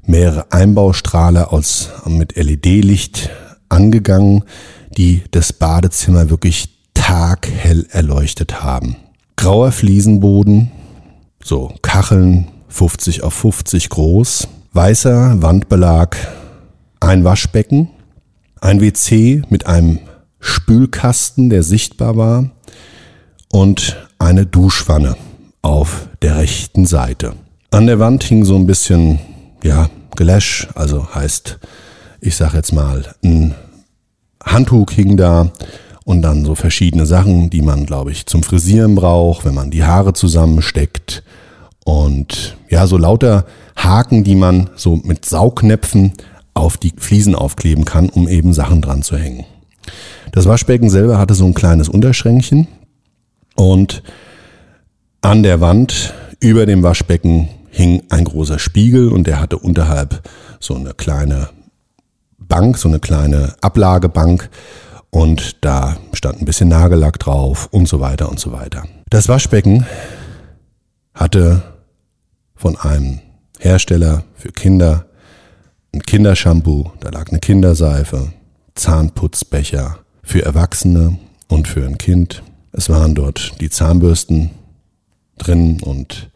mehrere 0.04 0.52
Einbaustrahler 0.52 1.52
aus, 1.52 1.90
mit 2.06 2.36
LED-Licht 2.36 3.30
angegangen, 3.68 4.44
die 4.96 5.22
das 5.30 5.52
Badezimmer 5.52 6.30
wirklich 6.30 6.78
taghell 6.94 7.86
erleuchtet 7.90 8.62
haben. 8.62 8.96
Grauer 9.36 9.72
Fliesenboden, 9.72 10.70
so 11.42 11.74
Kacheln 11.82 12.48
50 12.68 13.22
auf 13.22 13.34
50 13.34 13.88
groß, 13.88 14.48
weißer 14.72 15.42
Wandbelag, 15.42 16.16
ein 17.00 17.24
Waschbecken, 17.24 17.90
ein 18.60 18.80
WC 18.80 19.42
mit 19.48 19.66
einem 19.66 20.00
Spülkasten, 20.44 21.48
der 21.48 21.62
sichtbar 21.62 22.16
war, 22.16 22.50
und 23.50 23.96
eine 24.18 24.44
Duschwanne 24.44 25.16
auf 25.62 26.08
der 26.20 26.36
rechten 26.36 26.84
Seite. 26.84 27.32
An 27.70 27.86
der 27.86 27.98
Wand 27.98 28.24
hing 28.24 28.44
so 28.44 28.54
ein 28.56 28.66
bisschen 28.66 29.18
ja, 29.62 29.88
Gelash, 30.16 30.68
also 30.74 31.14
heißt, 31.14 31.58
ich 32.20 32.36
sag 32.36 32.52
jetzt 32.52 32.72
mal, 32.72 33.14
ein 33.24 33.54
Handtuch 34.44 34.90
hing 34.90 35.16
da 35.16 35.50
und 36.04 36.20
dann 36.20 36.44
so 36.44 36.54
verschiedene 36.54 37.06
Sachen, 37.06 37.48
die 37.48 37.62
man, 37.62 37.86
glaube 37.86 38.12
ich, 38.12 38.26
zum 38.26 38.42
Frisieren 38.42 38.94
braucht, 38.94 39.46
wenn 39.46 39.54
man 39.54 39.70
die 39.70 39.84
Haare 39.84 40.12
zusammensteckt 40.12 41.22
und 41.84 42.58
ja, 42.68 42.86
so 42.86 42.98
lauter 42.98 43.46
Haken, 43.76 44.24
die 44.24 44.34
man 44.34 44.70
so 44.76 44.96
mit 44.96 45.24
Saugnäpfen 45.24 46.12
auf 46.52 46.76
die 46.76 46.92
Fliesen 46.96 47.34
aufkleben 47.34 47.86
kann, 47.86 48.10
um 48.10 48.28
eben 48.28 48.52
Sachen 48.52 48.82
dran 48.82 49.02
zu 49.02 49.16
hängen. 49.16 49.46
Das 50.34 50.46
Waschbecken 50.46 50.90
selber 50.90 51.16
hatte 51.18 51.32
so 51.32 51.46
ein 51.46 51.54
kleines 51.54 51.88
Unterschränkchen 51.88 52.66
und 53.54 54.02
an 55.20 55.44
der 55.44 55.60
Wand 55.60 56.12
über 56.40 56.66
dem 56.66 56.82
Waschbecken 56.82 57.50
hing 57.70 58.02
ein 58.10 58.24
großer 58.24 58.58
Spiegel 58.58 59.12
und 59.12 59.28
der 59.28 59.38
hatte 59.38 59.58
unterhalb 59.58 60.28
so 60.58 60.74
eine 60.74 60.92
kleine 60.92 61.50
Bank, 62.36 62.78
so 62.78 62.88
eine 62.88 62.98
kleine 62.98 63.54
Ablagebank 63.60 64.50
und 65.10 65.64
da 65.64 65.98
stand 66.14 66.40
ein 66.40 66.46
bisschen 66.46 66.68
Nagellack 66.68 67.20
drauf 67.20 67.68
und 67.70 67.86
so 67.86 68.00
weiter 68.00 68.28
und 68.28 68.40
so 68.40 68.50
weiter. 68.50 68.82
Das 69.10 69.28
Waschbecken 69.28 69.86
hatte 71.14 71.62
von 72.56 72.76
einem 72.76 73.20
Hersteller 73.60 74.24
für 74.34 74.50
Kinder 74.50 75.06
ein 75.92 76.02
Kindershampoo, 76.02 76.90
da 76.98 77.10
lag 77.10 77.28
eine 77.28 77.38
Kinderseife, 77.38 78.32
Zahnputzbecher 78.74 80.03
für 80.24 80.42
Erwachsene 80.44 81.18
und 81.48 81.68
für 81.68 81.86
ein 81.86 81.98
Kind. 81.98 82.42
Es 82.72 82.88
waren 82.90 83.14
dort 83.14 83.60
die 83.60 83.70
Zahnbürsten 83.70 84.50
drin 85.38 85.80
und 85.80 86.30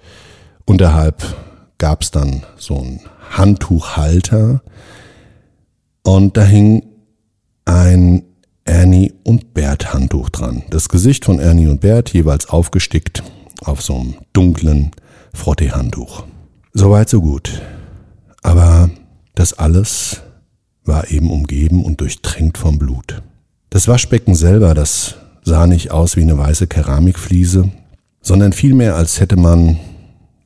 Unterhalb 0.68 1.24
gab 1.78 2.02
es 2.02 2.10
dann 2.10 2.42
so 2.58 2.76
einen 2.76 3.00
Handtuchhalter 3.30 4.60
und 6.02 6.36
da 6.36 6.44
hing 6.44 6.82
ein 7.64 8.24
Ernie 8.66 9.14
und 9.24 9.54
Bert 9.54 9.94
Handtuch 9.94 10.28
dran. 10.28 10.64
Das 10.68 10.90
Gesicht 10.90 11.24
von 11.24 11.38
Ernie 11.38 11.68
und 11.68 11.80
Bert 11.80 12.12
jeweils 12.12 12.50
aufgestickt 12.50 13.22
auf 13.64 13.80
so 13.80 13.94
einem 13.94 14.16
dunklen 14.34 14.90
Frottee-Handtuch. 15.32 16.24
Soweit 16.74 17.08
so 17.08 17.22
gut. 17.22 17.62
Aber 18.42 18.90
das 19.34 19.54
alles 19.54 20.20
war 20.84 21.10
eben 21.10 21.30
umgeben 21.30 21.82
und 21.82 22.02
durchtränkt 22.02 22.58
vom 22.58 22.78
Blut. 22.78 23.22
Das 23.70 23.86
Waschbecken 23.86 24.34
selber, 24.34 24.72
das 24.72 25.16
sah 25.42 25.66
nicht 25.66 25.90
aus 25.90 26.16
wie 26.16 26.22
eine 26.22 26.38
weiße 26.38 26.66
Keramikfliese, 26.66 27.70
sondern 28.22 28.54
vielmehr 28.54 28.96
als 28.96 29.20
hätte 29.20 29.36
man 29.36 29.78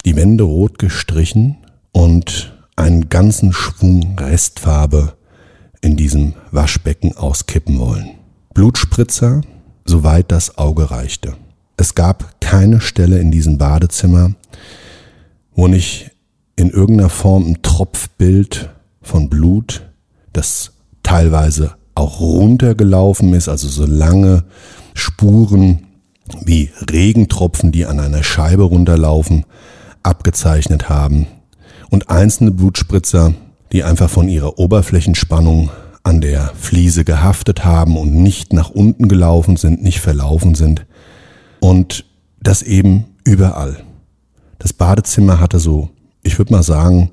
die 0.05 0.17
Wände 0.17 0.45
rot 0.45 0.81
gestrichen 0.81 1.57
und 1.93 2.53
einen 2.75 3.09
ganzen 3.09 3.53
Schwung 3.53 4.19
Restfarbe 4.19 5.13
in 5.81 5.97
diesem 5.97 6.35
Waschbecken 6.51 7.17
auskippen 7.17 7.79
wollen. 7.79 8.11
Blutspritzer, 8.55 9.43
soweit 9.85 10.33
das 10.33 10.59
Auge 10.59 10.91
reichte. 10.91 11.37
Es 11.77 11.95
gab 11.95 12.41
keine 12.41 12.81
Stelle 12.81 13.19
in 13.21 13.31
diesem 13.31 13.57
Badezimmer, 13.57 14.35
wo 15.55 15.69
nicht 15.69 16.11
in 16.57 16.71
irgendeiner 16.71 17.09
Form 17.09 17.47
ein 17.47 17.63
Tropfbild 17.63 18.71
von 19.01 19.29
Blut, 19.29 19.89
das 20.33 20.73
teilweise 21.03 21.77
auch 21.95 22.21
runtergelaufen 22.21 23.35
ist, 23.35 23.49
also 23.49 23.69
so 23.69 23.87
lange 23.87 24.45
Spuren 24.95 25.87
wie 26.41 26.71
Regentropfen, 26.91 27.73
die 27.73 27.87
an 27.87 28.01
einer 28.01 28.23
Scheibe 28.23 28.65
runterlaufen, 28.65 29.45
abgezeichnet 30.03 30.89
haben 30.89 31.27
und 31.91 32.11
einzelne 32.11 32.51
Blutspritzer, 32.51 33.35
die 33.73 33.85
einfach 33.85 34.11
von 34.11 34.29
ihrer 34.29 34.59
Oberflächenspannung 34.59 35.71
an 36.05 36.21
der 36.21 36.53
Fliese 36.59 37.05
gehaftet 37.05 37.65
haben 37.65 37.97
und 37.97 38.15
nicht 38.15 38.53
nach 38.53 38.71
unten 38.71 39.09
gelaufen 39.09 39.57
sind, 39.57 39.83
nicht 39.83 40.01
verlaufen 40.01 40.55
sind. 40.55 40.85
Und 41.61 42.05
das 42.41 42.63
eben 42.63 43.05
überall. 43.25 43.85
Das 44.59 44.73
Badezimmer 44.73 45.39
hatte 45.39 45.59
so, 45.59 45.91
ich 46.23 46.39
würde 46.39 46.53
mal 46.53 46.63
sagen, 46.63 47.11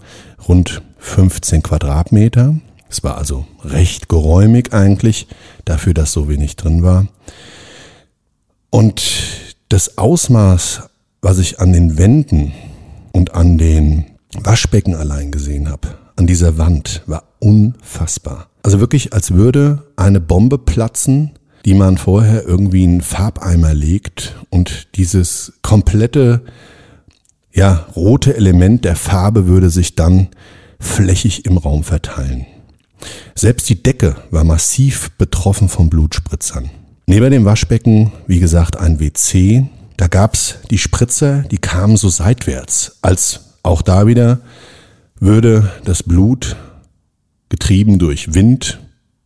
rund 0.48 0.81
15 0.98 1.63
Quadratmeter. 1.63 2.55
Es 2.89 3.03
war 3.03 3.17
also 3.17 3.46
recht 3.63 4.10
geräumig 4.10 4.74
eigentlich, 4.74 5.27
dafür, 5.63 5.93
dass 5.93 6.12
so 6.12 6.27
wenig 6.27 6.55
drin 6.55 6.81
war. 6.84 7.08
Und 8.72 9.03
das 9.69 9.98
Ausmaß, 9.98 10.89
was 11.22 11.38
ich 11.38 11.60
an 11.60 11.72
den 11.72 11.98
Wänden 11.98 12.51
und 13.12 13.36
an 13.36 13.58
den 13.58 14.05
Waschbecken 14.34 14.96
allein 14.96 15.31
gesehen 15.31 15.69
habe, 15.69 15.89
an 16.15 16.27
dieser 16.27 16.58
Wand, 16.58 17.03
war 17.05 17.24
unfassbar. 17.39 18.48
Also 18.63 18.79
wirklich, 18.79 19.13
als 19.13 19.31
würde 19.34 19.84
eine 19.96 20.19
Bombe 20.19 20.58
platzen, 20.58 21.31
die 21.65 21.74
man 21.74 21.98
vorher 21.98 22.46
irgendwie 22.46 22.84
in 22.84 23.01
Farbeimer 23.01 23.74
legt 23.74 24.36
und 24.50 24.96
dieses 24.96 25.53
komplette, 25.62 26.43
ja, 27.53 27.88
rote 27.96 28.36
Element 28.36 28.86
der 28.86 28.96
Farbe 28.96 29.48
würde 29.48 29.69
sich 29.69 29.96
dann 29.96 30.29
flächig 30.79 31.46
im 31.46 31.58
Raum 31.58 31.84
verteilen. 31.84 32.46
Selbst 33.35 33.69
die 33.69 33.81
Decke 33.81 34.15
war 34.31 34.43
massiv 34.43 35.11
betroffen 35.17 35.69
von 35.69 35.89
Blutspritzern. 35.89 36.69
Neben 37.05 37.31
dem 37.31 37.45
Waschbecken, 37.45 38.11
wie 38.27 38.39
gesagt, 38.39 38.77
ein 38.77 38.99
WC. 38.99 39.65
Da 39.97 40.07
gab's 40.07 40.55
die 40.69 40.77
Spritzer, 40.77 41.43
die 41.51 41.57
kamen 41.57 41.97
so 41.97 42.07
seitwärts, 42.09 42.97
als 43.01 43.55
auch 43.63 43.81
da 43.81 44.07
wieder 44.07 44.39
würde 45.19 45.71
das 45.83 46.03
Blut 46.03 46.55
getrieben 47.49 47.99
durch 47.99 48.33
Wind, 48.33 48.79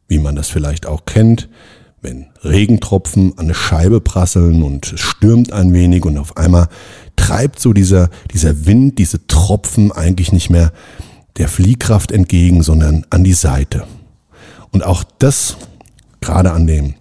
wie 0.08 0.18
man 0.18 0.36
das 0.36 0.50
vielleicht 0.50 0.86
auch 0.86 1.06
kennt, 1.06 1.50
wenn 2.02 2.28
Regentropfen 2.44 3.34
an 3.38 3.46
eine 3.46 3.54
Scheibe 3.54 4.02
prasseln 4.02 4.64
und 4.64 4.94
es 4.94 5.00
stürmt 5.00 5.54
ein 5.54 5.74
wenig 5.74 6.06
und 6.06 6.18
auf 6.18 6.38
einmal 6.38 6.68
treibt 7.16 7.60
so 7.60 7.74
dieser, 7.74 8.10
dieser 8.34 8.66
Wind, 8.66 9.00
diese 9.00 9.28
Tropfen 9.28 9.92
eigentlich 9.92 10.32
nicht 10.32 10.50
mehr 10.50 10.72
der 11.38 11.48
Fliehkraft 11.48 12.12
entgegen, 12.12 12.64
sondern 12.64 13.06
an 13.10 13.24
die 13.24 13.34
Seite. 13.34 13.86
Und 14.72 14.84
auch 14.84 15.04
das, 15.20 15.58
gerade 16.22 16.52
an 16.52 16.68
dem 16.68 16.96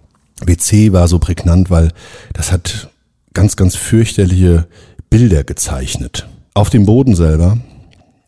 WC 0.45 0.91
war 0.93 1.07
so 1.07 1.19
prägnant, 1.19 1.69
weil 1.69 1.91
das 2.33 2.51
hat 2.51 2.89
ganz, 3.33 3.55
ganz 3.55 3.75
fürchterliche 3.75 4.67
Bilder 5.09 5.43
gezeichnet. 5.43 6.27
Auf 6.53 6.69
dem 6.69 6.85
Boden 6.85 7.15
selber 7.15 7.57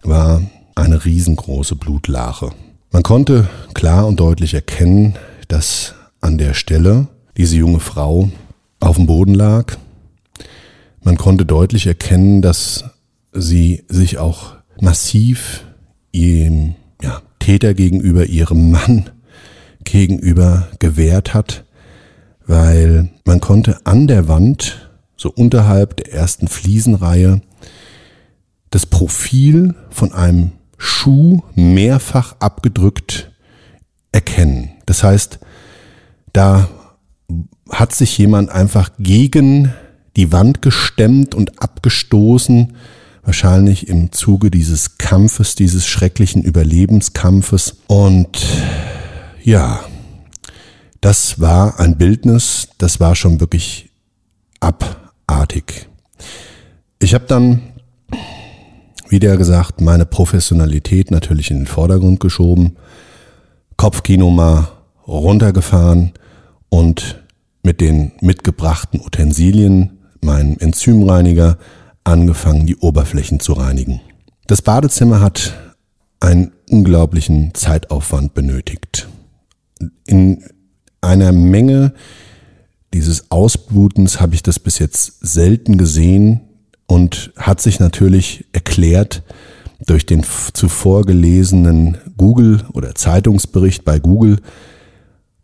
war 0.03 0.41
eine 0.75 1.05
riesengroße 1.05 1.75
Blutlache. 1.75 2.51
Man 2.91 3.03
konnte 3.03 3.47
klar 3.73 4.07
und 4.07 4.19
deutlich 4.19 4.53
erkennen, 4.53 5.15
dass 5.47 5.95
an 6.21 6.37
der 6.37 6.53
Stelle 6.53 7.07
diese 7.37 7.57
junge 7.57 7.79
Frau 7.79 8.29
auf 8.79 8.95
dem 8.95 9.05
Boden 9.05 9.33
lag. 9.33 9.77
Man 11.03 11.17
konnte 11.17 11.45
deutlich 11.45 11.87
erkennen, 11.87 12.41
dass 12.41 12.85
sie 13.31 13.83
sich 13.87 14.17
auch 14.17 14.53
massiv 14.79 15.65
ihrem 16.15 16.75
ja, 17.01 17.21
Täter 17.39 17.73
gegenüber, 17.73 18.25
ihrem 18.25 18.71
Mann 18.71 19.09
gegenüber 19.83 20.69
gewehrt 20.79 21.33
hat, 21.33 21.65
weil 22.47 23.09
man 23.25 23.41
konnte 23.41 23.85
an 23.85 24.07
der 24.07 24.27
Wand, 24.27 24.89
so 25.17 25.29
unterhalb 25.29 25.97
der 25.97 26.13
ersten 26.13 26.47
Fliesenreihe, 26.47 27.41
das 28.69 28.85
Profil 28.85 29.75
von 29.89 30.11
einem 30.13 30.51
Schuh 30.77 31.41
mehrfach 31.55 32.35
abgedrückt 32.39 33.31
erkennen. 34.11 34.71
Das 34.85 35.03
heißt, 35.03 35.39
da 36.33 36.67
hat 37.69 37.93
sich 37.93 38.17
jemand 38.17 38.49
einfach 38.49 38.91
gegen 38.99 39.73
die 40.15 40.31
Wand 40.31 40.61
gestemmt 40.61 41.35
und 41.35 41.61
abgestoßen, 41.61 42.73
wahrscheinlich 43.25 43.89
im 43.89 44.11
Zuge 44.11 44.51
dieses 44.51 44.97
Kampfes, 44.97 45.55
dieses 45.55 45.85
schrecklichen 45.85 46.43
Überlebenskampfes. 46.43 47.77
Und 47.87 48.39
ja, 49.43 49.83
das 51.01 51.39
war 51.39 51.79
ein 51.79 51.97
Bildnis, 51.97 52.69
das 52.77 52.99
war 52.99 53.15
schon 53.15 53.39
wirklich 53.39 53.89
abartig. 54.59 55.87
Ich 56.99 57.13
habe 57.13 57.25
dann 57.27 57.61
wieder 59.09 59.37
gesagt, 59.37 59.81
meine 59.81 60.05
Professionalität 60.05 61.11
natürlich 61.11 61.51
in 61.51 61.57
den 61.57 61.67
Vordergrund 61.67 62.19
geschoben, 62.19 62.77
Kopfkino 63.77 64.29
mal 64.29 64.67
runtergefahren 65.07 66.13
und 66.69 67.23
mit 67.63 67.81
den 67.81 68.13
mitgebrachten 68.21 69.01
Utensilien, 69.01 69.99
meinem 70.21 70.57
Enzymreiniger, 70.59 71.57
angefangen, 72.05 72.65
die 72.65 72.77
Oberflächen 72.77 73.41
zu 73.41 73.53
reinigen. 73.53 73.99
Das 74.47 74.61
Badezimmer 74.61 75.19
hat 75.19 75.53
einen 76.21 76.53
unglaublichen 76.69 77.53
Zeitaufwand 77.53 78.33
benötigt. 78.33 79.09
In 80.07 80.43
einer 81.01 81.33
Menge 81.33 81.93
dieses 82.93 83.29
Ausblutens 83.29 84.21
habe 84.21 84.35
ich 84.35 84.43
das 84.43 84.59
bis 84.59 84.79
jetzt 84.79 85.17
selten 85.19 85.77
gesehen, 85.77 86.39
und 86.87 87.31
hat 87.35 87.61
sich 87.61 87.79
natürlich 87.79 88.45
erklärt 88.53 89.23
durch 89.85 90.05
den 90.05 90.23
zuvor 90.53 91.03
gelesenen 91.03 91.97
Google 92.17 92.63
oder 92.73 92.95
Zeitungsbericht 92.95 93.83
bei 93.83 93.99
Google, 93.99 94.39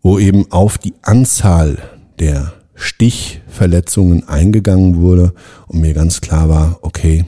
wo 0.02 0.20
eben 0.20 0.52
auf 0.52 0.78
die 0.78 0.94
Anzahl 1.02 1.78
der 2.20 2.54
Stichverletzungen 2.82 4.28
eingegangen 4.28 5.02
wurde 5.02 5.34
und 5.68 5.82
mir 5.82 5.94
ganz 5.94 6.20
klar 6.20 6.50
war, 6.50 6.80
okay, 6.82 7.26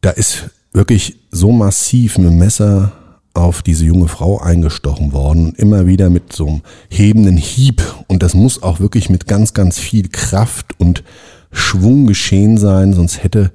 da 0.00 0.10
ist 0.10 0.50
wirklich 0.72 1.16
so 1.30 1.50
massiv 1.50 2.18
mit 2.18 2.32
Messer 2.32 2.92
auf 3.34 3.62
diese 3.62 3.84
junge 3.84 4.08
Frau 4.08 4.40
eingestochen 4.40 5.12
worden, 5.12 5.54
immer 5.56 5.86
wieder 5.86 6.08
mit 6.08 6.32
so 6.32 6.46
einem 6.46 6.62
hebenden 6.88 7.36
Hieb. 7.36 7.82
Und 8.06 8.22
das 8.22 8.34
muss 8.34 8.62
auch 8.62 8.80
wirklich 8.80 9.10
mit 9.10 9.26
ganz, 9.26 9.54
ganz 9.54 9.78
viel 9.78 10.08
Kraft 10.08 10.78
und 10.78 11.02
Schwung 11.50 12.06
geschehen 12.06 12.56
sein, 12.56 12.92
sonst 12.92 13.22
hätte 13.22 13.50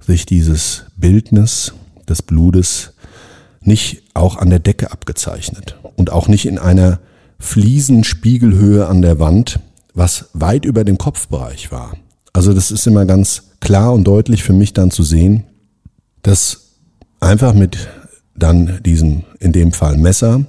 sich 0.00 0.24
dieses 0.24 0.84
Bildnis 0.96 1.74
des 2.08 2.22
Blutes 2.22 2.94
nicht 3.60 4.02
auch 4.14 4.36
an 4.36 4.50
der 4.50 4.58
Decke 4.60 4.92
abgezeichnet 4.92 5.78
und 5.96 6.10
auch 6.10 6.28
nicht 6.28 6.46
in 6.46 6.58
einer 6.58 7.00
Fliesenspiegelhöhe 7.38 8.86
an 8.86 9.02
der 9.02 9.18
Wand, 9.18 9.60
was 9.94 10.28
weit 10.32 10.64
über 10.64 10.84
dem 10.84 10.98
Kopfbereich 10.98 11.72
war. 11.72 11.96
Also 12.32 12.52
das 12.52 12.70
ist 12.70 12.86
immer 12.86 13.06
ganz 13.06 13.52
klar 13.60 13.92
und 13.92 14.04
deutlich 14.04 14.42
für 14.42 14.52
mich 14.52 14.72
dann 14.72 14.90
zu 14.90 15.02
sehen, 15.02 15.44
dass 16.22 16.72
einfach 17.20 17.54
mit 17.54 17.88
dann 18.36 18.80
diesem, 18.84 19.22
in 19.38 19.52
dem 19.52 19.72
Fall 19.72 19.96
Messer, 19.96 20.44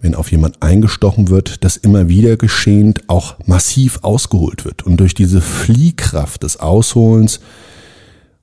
wenn 0.00 0.14
auf 0.14 0.30
jemand 0.30 0.62
eingestochen 0.62 1.28
wird, 1.28 1.64
das 1.64 1.76
immer 1.76 2.08
wieder 2.08 2.36
geschehend 2.36 3.08
auch 3.08 3.36
massiv 3.46 3.98
ausgeholt 4.02 4.64
wird. 4.64 4.84
Und 4.84 4.98
durch 4.98 5.12
diese 5.14 5.40
Fliehkraft 5.40 6.44
des 6.44 6.60
Ausholens 6.60 7.40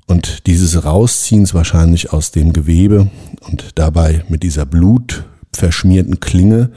Und 0.07 0.45
dieses 0.45 0.83
Rausziehens 0.83 1.53
wahrscheinlich 1.53 2.13
aus 2.13 2.31
dem 2.31 2.53
Gewebe 2.53 3.09
und 3.47 3.69
dabei 3.75 4.23
mit 4.29 4.43
dieser 4.43 4.65
blutverschmierten 4.65 6.19
Klinge 6.19 6.71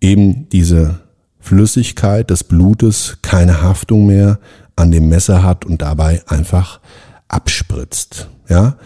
eben 0.00 0.48
diese 0.48 1.00
Flüssigkeit 1.40 2.30
des 2.30 2.44
Blutes 2.44 3.18
keine 3.22 3.62
Haftung 3.62 4.06
mehr 4.06 4.38
an 4.76 4.90
dem 4.90 5.08
Messer 5.08 5.42
hat 5.42 5.64
und 5.64 5.82
dabei 5.82 6.22
einfach 6.26 6.80
abspritzt. 7.28 8.28
Ja, 8.48 8.76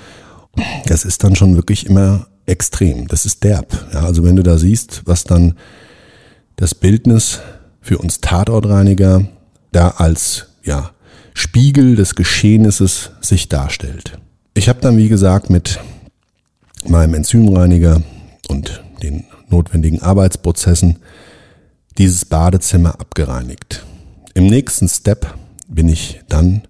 das 0.86 1.04
ist 1.04 1.24
dann 1.24 1.36
schon 1.36 1.56
wirklich 1.56 1.86
immer 1.86 2.26
extrem. 2.46 3.08
Das 3.08 3.26
ist 3.26 3.42
derb. 3.44 3.86
Ja, 3.92 4.04
also 4.04 4.24
wenn 4.24 4.36
du 4.36 4.42
da 4.42 4.58
siehst, 4.58 5.02
was 5.06 5.24
dann 5.24 5.54
das 6.56 6.74
Bildnis 6.74 7.40
für 7.80 7.98
uns 7.98 8.20
Tatortreiniger 8.20 9.26
da 9.72 9.88
als 9.96 10.46
ja, 10.62 10.90
Spiegel 11.34 11.96
des 11.96 12.14
Geschehnisses 12.14 13.10
sich 13.20 13.48
darstellt. 13.48 14.18
Ich 14.54 14.68
habe 14.68 14.80
dann, 14.80 14.96
wie 14.96 15.08
gesagt, 15.08 15.50
mit 15.50 15.80
meinem 16.86 17.14
Enzymreiniger 17.14 18.02
und 18.48 18.82
den 19.02 19.24
notwendigen 19.48 20.00
Arbeitsprozessen 20.00 20.98
dieses 21.98 22.24
Badezimmer 22.24 23.00
abgereinigt. 23.00 23.84
Im 24.34 24.46
nächsten 24.46 24.88
Step 24.88 25.34
bin 25.68 25.88
ich 25.88 26.20
dann 26.28 26.62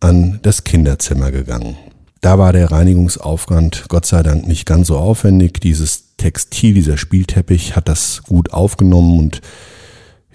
an 0.00 0.38
das 0.42 0.64
Kinderzimmer 0.64 1.30
gegangen. 1.30 1.76
Da 2.20 2.38
war 2.38 2.52
der 2.52 2.70
Reinigungsaufwand 2.70 3.84
Gott 3.88 4.06
sei 4.06 4.22
Dank 4.22 4.46
nicht 4.46 4.66
ganz 4.66 4.88
so 4.88 4.98
aufwendig. 4.98 5.60
Dieses 5.60 6.16
Textil, 6.16 6.74
dieser 6.74 6.96
Spielteppich 6.96 7.76
hat 7.76 7.88
das 7.88 8.22
gut 8.24 8.52
aufgenommen 8.52 9.18
und 9.18 9.40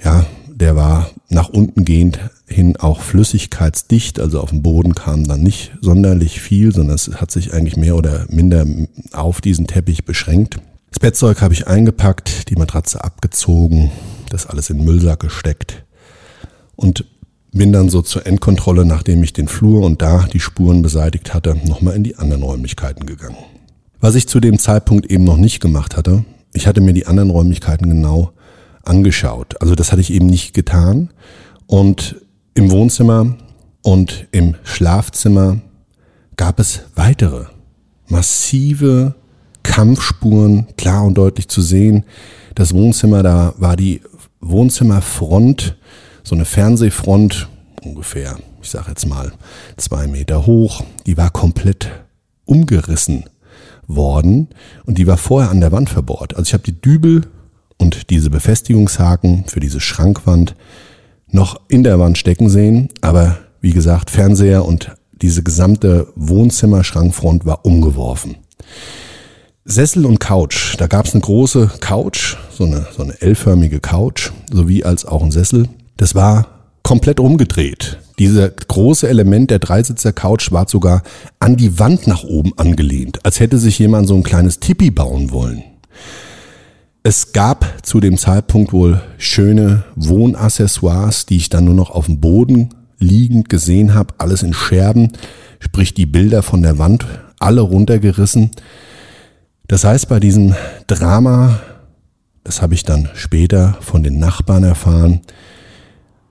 ja, 0.01 0.25
der 0.47 0.75
war 0.75 1.09
nach 1.29 1.49
unten 1.49 1.83
gehend 1.83 2.19
hin 2.47 2.77
auch 2.77 3.01
flüssigkeitsdicht, 3.01 4.19
also 4.19 4.39
auf 4.39 4.51
dem 4.51 4.61
Boden 4.61 4.95
kam 4.95 5.25
dann 5.25 5.41
nicht 5.41 5.73
sonderlich 5.81 6.39
viel, 6.39 6.73
sondern 6.73 6.95
es 6.95 7.09
hat 7.15 7.31
sich 7.31 7.53
eigentlich 7.53 7.75
mehr 7.75 7.95
oder 7.95 8.25
minder 8.29 8.65
auf 9.11 9.41
diesen 9.41 9.67
Teppich 9.67 10.05
beschränkt. 10.05 10.59
Das 10.93 10.99
Bettzeug 10.99 11.41
habe 11.41 11.55
ich 11.55 11.65
eingepackt, 11.65 12.51
die 12.51 12.55
Matratze 12.55 13.03
abgezogen, 13.03 13.91
das 14.29 14.45
alles 14.45 14.69
in 14.69 14.77
den 14.77 14.85
Müllsack 14.85 15.21
gesteckt 15.21 15.85
und 16.75 17.05
bin 17.51 17.73
dann 17.73 17.89
so 17.89 18.03
zur 18.03 18.27
Endkontrolle, 18.27 18.85
nachdem 18.85 19.23
ich 19.23 19.33
den 19.33 19.47
Flur 19.47 19.83
und 19.83 20.03
da 20.03 20.27
die 20.31 20.39
Spuren 20.39 20.83
beseitigt 20.83 21.33
hatte, 21.33 21.57
nochmal 21.65 21.95
in 21.95 22.03
die 22.03 22.17
anderen 22.17 22.43
Räumlichkeiten 22.43 23.07
gegangen. 23.07 23.37
Was 24.01 24.13
ich 24.13 24.27
zu 24.27 24.39
dem 24.39 24.59
Zeitpunkt 24.59 25.07
eben 25.07 25.23
noch 25.23 25.37
nicht 25.37 25.61
gemacht 25.61 25.97
hatte, 25.97 26.25
ich 26.53 26.67
hatte 26.67 26.79
mir 26.79 26.93
die 26.93 27.07
anderen 27.07 27.31
Räumlichkeiten 27.31 27.89
genau 27.89 28.31
angeschaut. 28.83 29.59
Also 29.63 29.73
das 29.73 29.91
hatte 29.91 30.01
ich 30.01 30.13
eben 30.13 30.27
nicht 30.27 30.53
getan. 30.53 31.09
Und 31.65 32.17
im 32.53 32.69
Wohnzimmer 32.69 33.35
und 33.81 34.27
im 34.31 34.57
Schlafzimmer 34.63 35.59
gab 36.35 36.59
es 36.59 36.81
weitere 36.93 37.45
massive 38.07 39.15
Kampfspuren, 39.63 40.67
klar 40.77 41.03
und 41.03 41.17
deutlich 41.17 41.47
zu 41.47 41.61
sehen. 41.61 42.05
Das 42.55 42.73
Wohnzimmer, 42.73 43.23
da 43.23 43.53
war 43.57 43.75
die 43.75 44.01
Wohnzimmerfront, 44.41 45.75
so 46.23 46.35
eine 46.35 46.45
Fernsehfront, 46.45 47.47
ungefähr, 47.83 48.37
ich 48.61 48.69
sage 48.69 48.89
jetzt 48.89 49.05
mal, 49.05 49.33
zwei 49.77 50.07
Meter 50.07 50.45
hoch, 50.45 50.83
die 51.05 51.17
war 51.17 51.31
komplett 51.31 51.89
umgerissen 52.45 53.25
worden 53.87 54.49
und 54.85 54.97
die 54.97 55.07
war 55.07 55.17
vorher 55.17 55.51
an 55.51 55.61
der 55.61 55.71
Wand 55.71 55.89
verbohrt. 55.89 56.35
Also 56.35 56.49
ich 56.49 56.53
habe 56.53 56.63
die 56.63 56.79
Dübel 56.79 57.23
und 57.77 58.09
diese 58.09 58.29
Befestigungshaken 58.29 59.45
für 59.47 59.59
diese 59.59 59.79
Schrankwand 59.79 60.55
noch 61.27 61.59
in 61.67 61.83
der 61.83 61.99
Wand 61.99 62.17
stecken 62.17 62.49
sehen, 62.49 62.89
aber 63.01 63.37
wie 63.59 63.73
gesagt, 63.73 64.09
Fernseher 64.09 64.65
und 64.65 64.95
diese 65.11 65.41
gesamte 65.41 66.07
Wohnzimmer-Schrankfront 66.15 67.45
war 67.45 67.65
umgeworfen. 67.65 68.35
Sessel 69.65 70.05
und 70.05 70.19
Couch, 70.19 70.75
da 70.77 70.87
gab 70.87 71.05
es 71.05 71.13
eine 71.13 71.21
große 71.21 71.71
Couch, 71.79 72.35
so 72.51 72.65
eine, 72.65 72.85
so 72.95 73.01
eine 73.01 73.21
L-förmige 73.21 73.79
Couch, 73.79 74.31
sowie 74.51 74.83
als 74.83 75.05
auch 75.05 75.23
ein 75.23 75.31
Sessel. 75.31 75.69
Das 75.95 76.15
war 76.15 76.47
komplett 76.83 77.21
umgedreht. 77.21 77.97
Dieser 78.19 78.49
große 78.49 79.07
Element 79.07 79.51
der 79.51 79.59
Dreisitzer 79.59 80.11
Couch 80.11 80.51
war 80.51 80.67
sogar 80.67 81.01
an 81.39 81.55
die 81.55 81.79
Wand 81.79 82.07
nach 82.07 82.25
oben 82.25 82.51
angelehnt, 82.57 83.25
als 83.25 83.39
hätte 83.39 83.57
sich 83.57 83.79
jemand 83.79 84.09
so 84.09 84.15
ein 84.15 84.23
kleines 84.23 84.59
Tipi 84.59 84.91
bauen 84.91 85.31
wollen. 85.31 85.63
Es 87.03 87.31
gab 87.31 87.65
zu 87.83 88.01
dem 88.01 88.17
Zeitpunkt 88.17 88.73
wohl 88.73 89.01
schöne 89.17 89.85
Wohnaccessoires, 89.95 91.25
die 91.25 91.37
ich 91.37 91.47
dann 91.47 91.63
nur 91.63 91.73
noch 91.73 91.89
auf 91.89 92.07
dem 92.07 92.19
Boden 92.19 92.69
liegend 92.99 93.47
gesehen 93.47 93.93
habe, 93.93 94.13
alles 94.17 94.43
in 94.43 94.53
Scherben, 94.53 95.13
sprich 95.59 95.93
die 95.93 96.05
Bilder 96.05 96.43
von 96.43 96.61
der 96.63 96.77
Wand, 96.79 97.05
alle 97.39 97.61
runtergerissen. 97.61 98.51
Das 99.73 99.85
heißt, 99.85 100.07
bei 100.07 100.19
diesem 100.19 100.53
Drama, 100.85 101.59
das 102.43 102.61
habe 102.61 102.75
ich 102.75 102.83
dann 102.83 103.09
später 103.15 103.75
von 103.81 104.03
den 104.03 104.19
Nachbarn 104.19 104.63
erfahren, 104.63 105.21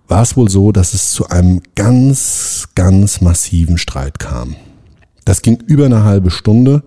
war 0.06 0.22
es 0.22 0.36
wohl 0.36 0.48
so, 0.48 0.70
dass 0.70 0.94
es 0.94 1.10
zu 1.10 1.26
einem 1.26 1.60
ganz, 1.74 2.68
ganz 2.76 3.20
massiven 3.20 3.78
Streit 3.78 4.20
kam. 4.20 4.54
Das 5.24 5.42
ging 5.42 5.60
über 5.66 5.86
eine 5.86 6.04
halbe 6.04 6.30
Stunde. 6.30 6.84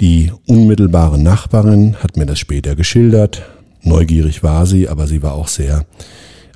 Die 0.00 0.30
unmittelbare 0.46 1.18
Nachbarin 1.18 1.96
hat 1.96 2.16
mir 2.16 2.26
das 2.26 2.38
später 2.38 2.76
geschildert. 2.76 3.42
Neugierig 3.82 4.44
war 4.44 4.66
sie, 4.66 4.88
aber 4.88 5.08
sie 5.08 5.24
war 5.24 5.32
auch 5.34 5.48
sehr 5.48 5.86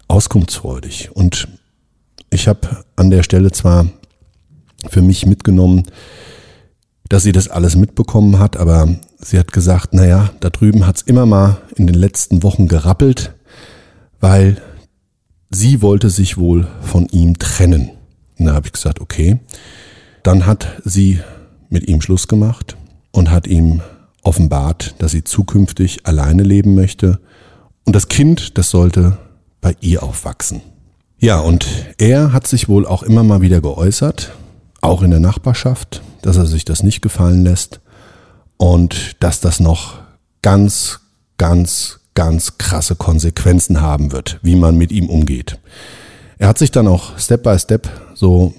auskunftsfreudig. 0.07 1.11
Und 1.13 1.49
ich 2.31 2.47
habe 2.47 2.85
an 2.95 3.11
der 3.11 3.25
Stelle 3.25 3.51
zwar 3.51 3.89
für 4.89 5.03
mich 5.03 5.27
mitgenommen, 5.27 5.89
dass 7.09 7.25
sie 7.25 7.33
das 7.33 7.49
alles 7.49 7.75
mitbekommen 7.75 8.39
hat, 8.39 8.57
aber 8.57 9.01
sie 9.21 9.39
hat 9.39 9.53
gesagt, 9.53 9.95
naja, 9.95 10.31
da 10.41 10.51
drüben 10.51 10.87
hat's 10.87 11.03
immer 11.03 11.27
mal 11.27 11.59
in 11.77 11.87
den 11.87 11.97
letzten 11.97 12.43
Wochen 12.43 12.69
gerappelt, 12.69 13.35
weil 14.21 14.61
sie 15.51 15.83
wollte 15.83 16.11
sich 16.11 16.39
wohl 16.39 16.67
von 16.81 17.07
ihm 17.09 17.39
trennen. 17.39 17.91
Und 18.39 18.47
da 18.47 18.55
habe 18.55 18.67
ich 18.67 18.73
gesagt, 18.73 19.01
okay. 19.01 19.41
Dann 20.23 20.47
hat 20.47 20.81
sie 20.85 21.21
mit 21.69 21.89
ihm 21.89 22.01
Schluss 22.01 22.29
gemacht 22.29 22.77
und 23.13 23.31
hat 23.31 23.47
ihm 23.47 23.83
offenbart, 24.23 24.95
dass 24.99 25.13
sie 25.13 25.25
zukünftig 25.25 26.07
alleine 26.07 26.43
leben 26.43 26.75
möchte 26.75 27.21
und 27.85 27.97
das 27.97 28.09
Kind, 28.09 28.59
das 28.59 28.71
sollte 28.71 29.17
bei 29.61 29.75
ihr 29.81 30.03
aufwachsen. 30.03 30.61
Ja, 31.19 31.41
und 31.41 31.67
er 31.97 32.33
hat 32.33 32.47
sich 32.47 32.69
wohl 32.69 32.87
auch 32.87 33.03
immer 33.03 33.25
mal 33.25 33.41
wieder 33.41 33.61
geäußert, 33.61 34.33
auch 34.81 35.03
in 35.03 35.11
der 35.11 35.21
Nachbarschaft, 35.21 36.03
dass 36.23 36.37
er 36.37 36.47
sich 36.47 36.65
das 36.65 36.83
nicht 36.83 37.01
gefallen 37.01 37.43
lässt 37.43 37.81
und 38.59 39.17
dass 39.21 39.41
das 39.41 39.61
noch 39.61 39.95
ganz, 40.43 41.01
ganz, 41.39 42.01
ganz 42.15 42.59
krasse 42.59 42.97
Konsequenzen 42.97 43.81
haben 43.81 44.13
wird, 44.13 44.39
wie 44.43 44.57
man 44.57 44.77
mit 44.77 44.93
ihm 44.93 45.09
umgeht. 45.09 45.59
Er 46.39 46.49
hat 46.49 46.59
sich 46.59 46.71
dann 46.71 46.87
auch 46.87 47.19
Step 47.19 47.43
by 47.45 47.59
Step 47.59 47.89
so 48.15 48.55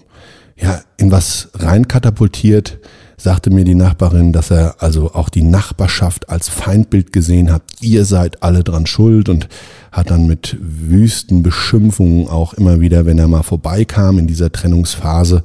ja 0.58 0.82
in 0.98 1.12
was 1.12 1.50
rein 1.54 1.88
katapultiert, 1.88 2.80
sagte 3.18 3.50
mir 3.50 3.66
die 3.66 3.76
Nachbarin, 3.76 4.32
dass 4.32 4.52
er 4.52 4.76
also 4.80 5.14
auch 5.14 5.30
die 5.30 5.44
Nachbarschaft 5.44 6.30
als 6.30 6.48
Feindbild 6.48 7.12
gesehen 7.12 7.52
hat. 7.52 7.64
Ihr 7.82 8.06
seid 8.06 8.44
alle 8.44 8.64
dran 8.64 8.86
schuld 8.86 9.30
und 9.30 9.50
hat 9.92 10.10
dann 10.10 10.28
mit 10.28 10.58
wüsten 10.60 11.44
Beschimpfungen 11.44 12.28
auch 12.28 12.54
immer 12.54 12.80
wieder, 12.80 13.06
wenn 13.06 13.20
er 13.20 13.28
mal 13.28 13.44
vorbeikam 13.44 14.20
in 14.20 14.28
dieser 14.28 14.52
Trennungsphase, 14.52 15.44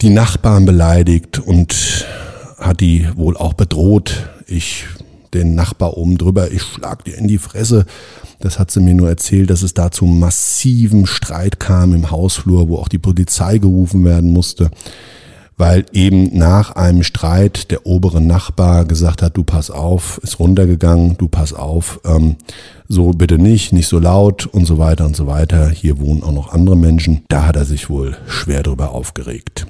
die 0.00 0.10
Nachbarn 0.10 0.64
beleidigt 0.64 1.38
und 1.38 2.06
hat 2.58 2.80
die 2.80 3.08
wohl 3.16 3.36
auch 3.36 3.54
bedroht. 3.54 4.28
Ich, 4.46 4.86
den 5.34 5.54
Nachbar 5.54 5.96
oben 5.96 6.18
drüber, 6.18 6.50
ich 6.50 6.62
schlag 6.62 7.04
dir 7.04 7.16
in 7.16 7.28
die 7.28 7.38
Fresse. 7.38 7.86
Das 8.40 8.58
hat 8.58 8.70
sie 8.70 8.80
mir 8.80 8.94
nur 8.94 9.08
erzählt, 9.08 9.50
dass 9.50 9.62
es 9.62 9.74
da 9.74 9.90
zu 9.90 10.06
massiven 10.06 11.06
Streit 11.06 11.60
kam 11.60 11.92
im 11.92 12.10
Hausflur, 12.10 12.68
wo 12.68 12.76
auch 12.76 12.88
die 12.88 12.98
Polizei 12.98 13.58
gerufen 13.58 14.04
werden 14.04 14.32
musste 14.32 14.70
weil 15.58 15.84
eben 15.92 16.38
nach 16.38 16.70
einem 16.76 17.02
Streit 17.02 17.70
der 17.72 17.84
obere 17.84 18.22
Nachbar 18.22 18.84
gesagt 18.84 19.22
hat, 19.22 19.36
du 19.36 19.42
pass 19.42 19.70
auf, 19.70 20.18
ist 20.22 20.38
runtergegangen, 20.38 21.18
du 21.18 21.28
pass 21.28 21.52
auf, 21.52 22.00
ähm, 22.06 22.36
so 22.88 23.10
bitte 23.10 23.38
nicht, 23.38 23.72
nicht 23.72 23.88
so 23.88 23.98
laut 23.98 24.46
und 24.46 24.64
so 24.64 24.78
weiter 24.78 25.04
und 25.04 25.16
so 25.16 25.26
weiter. 25.26 25.68
Hier 25.68 25.98
wohnen 25.98 26.22
auch 26.22 26.32
noch 26.32 26.52
andere 26.54 26.76
Menschen. 26.76 27.24
Da 27.28 27.44
hat 27.44 27.56
er 27.56 27.64
sich 27.64 27.90
wohl 27.90 28.16
schwer 28.28 28.62
drüber 28.62 28.92
aufgeregt. 28.92 29.66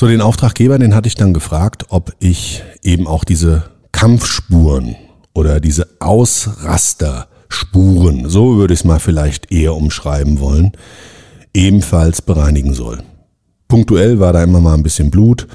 So, 0.00 0.08
den 0.08 0.22
Auftraggeber, 0.22 0.78
den 0.78 0.94
hatte 0.94 1.08
ich 1.08 1.14
dann 1.14 1.34
gefragt, 1.34 1.84
ob 1.90 2.14
ich 2.20 2.62
eben 2.82 3.06
auch 3.06 3.22
diese 3.22 3.64
Kampfspuren 3.92 4.96
oder 5.34 5.60
diese 5.60 5.88
Ausrasterspuren, 5.98 8.30
so 8.30 8.56
würde 8.56 8.72
ich 8.72 8.80
es 8.80 8.84
mal 8.84 8.98
vielleicht 8.98 9.52
eher 9.52 9.76
umschreiben 9.76 10.40
wollen, 10.40 10.72
ebenfalls 11.52 12.22
bereinigen 12.22 12.72
soll. 12.72 13.02
Punktuell 13.68 14.20
war 14.20 14.32
da 14.32 14.42
immer 14.42 14.62
mal 14.62 14.72
ein 14.72 14.82
bisschen 14.82 15.10
Blut 15.10 15.46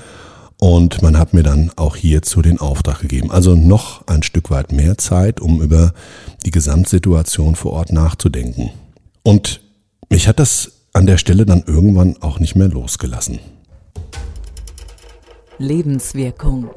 und 0.60 1.02
man 1.02 1.18
hat 1.18 1.34
mir 1.34 1.42
dann 1.42 1.72
auch 1.76 1.96
hierzu 1.96 2.44
den 2.44 2.60
Auftrag 2.60 3.00
gegeben. 3.00 3.32
Also 3.32 3.56
noch 3.56 4.06
ein 4.06 4.22
Stück 4.22 4.52
weit 4.52 4.72
mehr 4.72 5.00
Zeit, 5.00 5.42
um 5.42 5.60
über 5.60 5.92
die 6.46 6.52
Gesamtsituation 6.52 7.56
vor 7.56 7.74
Ort 7.74 7.92
nachzudenken. 7.92 8.70
Und 9.24 9.62
mich 10.12 10.28
hat 10.28 10.38
das 10.38 10.74
an 10.94 11.08
der 11.08 11.18
Stelle 11.18 11.48
dann 11.48 11.64
irgendwann 11.66 12.22
auch 12.22 12.40
nicht 12.40 12.56
mehr 12.56 12.68
losgelassen. 12.68 13.40
Lebenswirkung. 15.58 16.70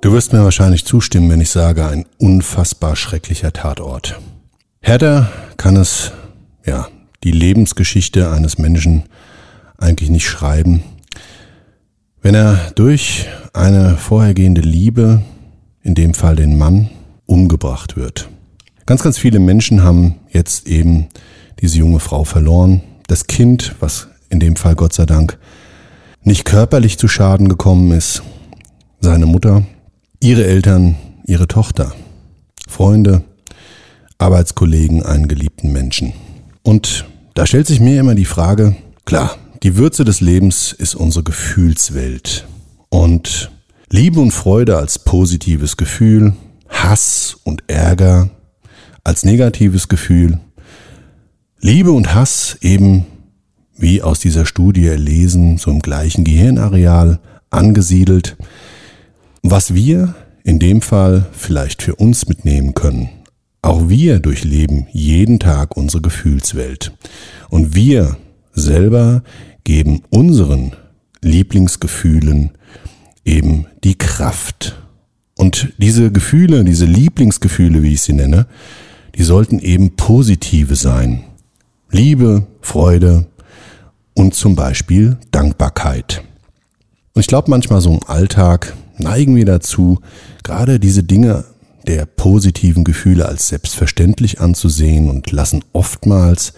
Du 0.00 0.12
wirst 0.12 0.32
mir 0.32 0.44
wahrscheinlich 0.44 0.84
zustimmen, 0.84 1.30
wenn 1.30 1.40
ich 1.40 1.50
sage, 1.50 1.86
ein 1.86 2.06
unfassbar 2.18 2.96
schrecklicher 2.96 3.52
Tatort. 3.52 4.20
Härter 4.80 5.30
kann 5.56 5.76
es, 5.76 6.12
ja, 6.64 6.88
die 7.24 7.32
Lebensgeschichte 7.32 8.30
eines 8.30 8.58
Menschen 8.58 9.04
eigentlich 9.78 10.10
nicht 10.10 10.28
schreiben, 10.28 10.82
wenn 12.20 12.34
er 12.34 12.70
durch 12.74 13.28
eine 13.52 13.96
vorhergehende 13.96 14.60
Liebe, 14.60 15.22
in 15.82 15.94
dem 15.94 16.14
Fall 16.14 16.36
den 16.36 16.56
Mann, 16.58 16.90
umgebracht 17.26 17.96
wird. 17.96 18.28
Ganz, 18.86 19.02
ganz 19.02 19.18
viele 19.18 19.40
Menschen 19.40 19.82
haben 19.82 20.16
jetzt 20.30 20.66
eben 20.66 21.08
diese 21.62 21.78
junge 21.78 22.00
Frau 22.00 22.24
verloren. 22.24 22.82
Das 23.06 23.26
Kind, 23.26 23.76
was 23.80 24.08
in 24.28 24.40
dem 24.40 24.56
Fall 24.56 24.74
Gott 24.74 24.92
sei 24.92 25.06
Dank 25.06 25.38
nicht 26.22 26.44
körperlich 26.44 26.98
zu 26.98 27.08
Schaden 27.08 27.48
gekommen 27.48 27.92
ist, 27.92 28.22
seine 29.00 29.26
Mutter, 29.26 29.64
ihre 30.20 30.44
Eltern, 30.44 30.96
ihre 31.24 31.48
Tochter, 31.48 31.92
Freunde, 32.68 33.22
Arbeitskollegen, 34.18 35.02
einen 35.02 35.26
geliebten 35.26 35.72
Menschen. 35.72 36.12
Und 36.62 37.06
da 37.34 37.46
stellt 37.46 37.66
sich 37.66 37.80
mir 37.80 37.98
immer 37.98 38.14
die 38.14 38.24
Frage, 38.24 38.76
klar, 39.04 39.36
die 39.62 39.76
Würze 39.76 40.04
des 40.04 40.20
Lebens 40.20 40.72
ist 40.72 40.94
unsere 40.94 41.24
Gefühlswelt. 41.24 42.46
Und 42.88 43.50
Liebe 43.90 44.20
und 44.20 44.30
Freude 44.30 44.76
als 44.76 44.98
positives 44.98 45.76
Gefühl, 45.76 46.34
Hass 46.68 47.36
und 47.44 47.64
Ärger 47.68 48.30
als 49.04 49.24
negatives 49.24 49.88
Gefühl, 49.88 50.38
Liebe 51.64 51.92
und 51.92 52.12
Hass 52.12 52.58
eben, 52.60 53.06
wie 53.76 54.02
aus 54.02 54.18
dieser 54.18 54.46
Studie 54.46 54.88
erlesen, 54.88 55.58
so 55.58 55.70
im 55.70 55.78
gleichen 55.78 56.24
Gehirnareal 56.24 57.20
angesiedelt, 57.50 58.36
was 59.44 59.72
wir 59.72 60.16
in 60.42 60.58
dem 60.58 60.82
Fall 60.82 61.26
vielleicht 61.30 61.84
für 61.84 61.94
uns 61.94 62.26
mitnehmen 62.26 62.74
können. 62.74 63.10
Auch 63.62 63.88
wir 63.88 64.18
durchleben 64.18 64.88
jeden 64.90 65.38
Tag 65.38 65.76
unsere 65.76 66.02
Gefühlswelt. 66.02 66.94
Und 67.48 67.76
wir 67.76 68.16
selber 68.52 69.22
geben 69.62 70.02
unseren 70.10 70.72
Lieblingsgefühlen 71.20 72.50
eben 73.24 73.66
die 73.84 73.96
Kraft. 73.96 74.82
Und 75.38 75.72
diese 75.78 76.10
Gefühle, 76.10 76.64
diese 76.64 76.86
Lieblingsgefühle, 76.86 77.84
wie 77.84 77.92
ich 77.92 78.02
sie 78.02 78.14
nenne, 78.14 78.48
die 79.14 79.22
sollten 79.22 79.60
eben 79.60 79.94
positive 79.94 80.74
sein. 80.74 81.22
Liebe, 81.94 82.46
Freude 82.62 83.26
und 84.14 84.34
zum 84.34 84.56
Beispiel 84.56 85.18
Dankbarkeit. 85.30 86.24
Und 87.12 87.20
ich 87.20 87.26
glaube, 87.26 87.50
manchmal 87.50 87.82
so 87.82 87.92
im 87.92 88.02
Alltag 88.06 88.74
neigen 88.96 89.36
wir 89.36 89.44
dazu, 89.44 90.00
gerade 90.42 90.80
diese 90.80 91.02
Dinge 91.02 91.44
der 91.86 92.06
positiven 92.06 92.84
Gefühle 92.84 93.26
als 93.26 93.48
selbstverständlich 93.48 94.40
anzusehen 94.40 95.10
und 95.10 95.30
lassen 95.32 95.62
oftmals 95.74 96.54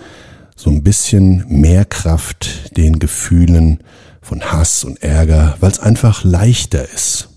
so 0.55 0.71
ein 0.71 0.85
bisschen 0.85 1.45
mehr 1.49 1.85
Kraft 1.85 2.77
den 2.77 3.01
Gefühlen 3.01 3.81
von 4.23 4.41
Hass 4.41 4.85
und 4.85 5.03
Ärger, 5.03 5.57
weil 5.59 5.73
es 5.73 5.81
einfach 5.81 6.23
leichter 6.23 6.89
ist. 6.95 7.29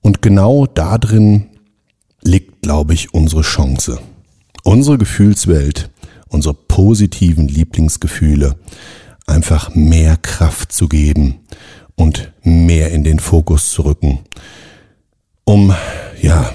Und 0.00 0.22
genau 0.22 0.64
da 0.64 0.96
drin 0.96 1.48
liegt, 2.22 2.62
glaube 2.62 2.94
ich, 2.94 3.12
unsere 3.12 3.42
Chance. 3.42 4.00
Unsere 4.62 4.96
Gefühlswelt, 4.96 5.90
unsere 6.30 6.54
positiven 6.54 7.48
Lieblingsgefühle 7.48 8.56
einfach 9.26 9.74
mehr 9.74 10.16
Kraft 10.16 10.72
zu 10.72 10.88
geben 10.88 11.40
und 11.96 12.32
mehr 12.42 12.90
in 12.90 13.04
den 13.04 13.18
Fokus 13.18 13.70
zu 13.70 13.82
rücken, 13.82 14.20
um 15.44 15.74
ja 16.22 16.50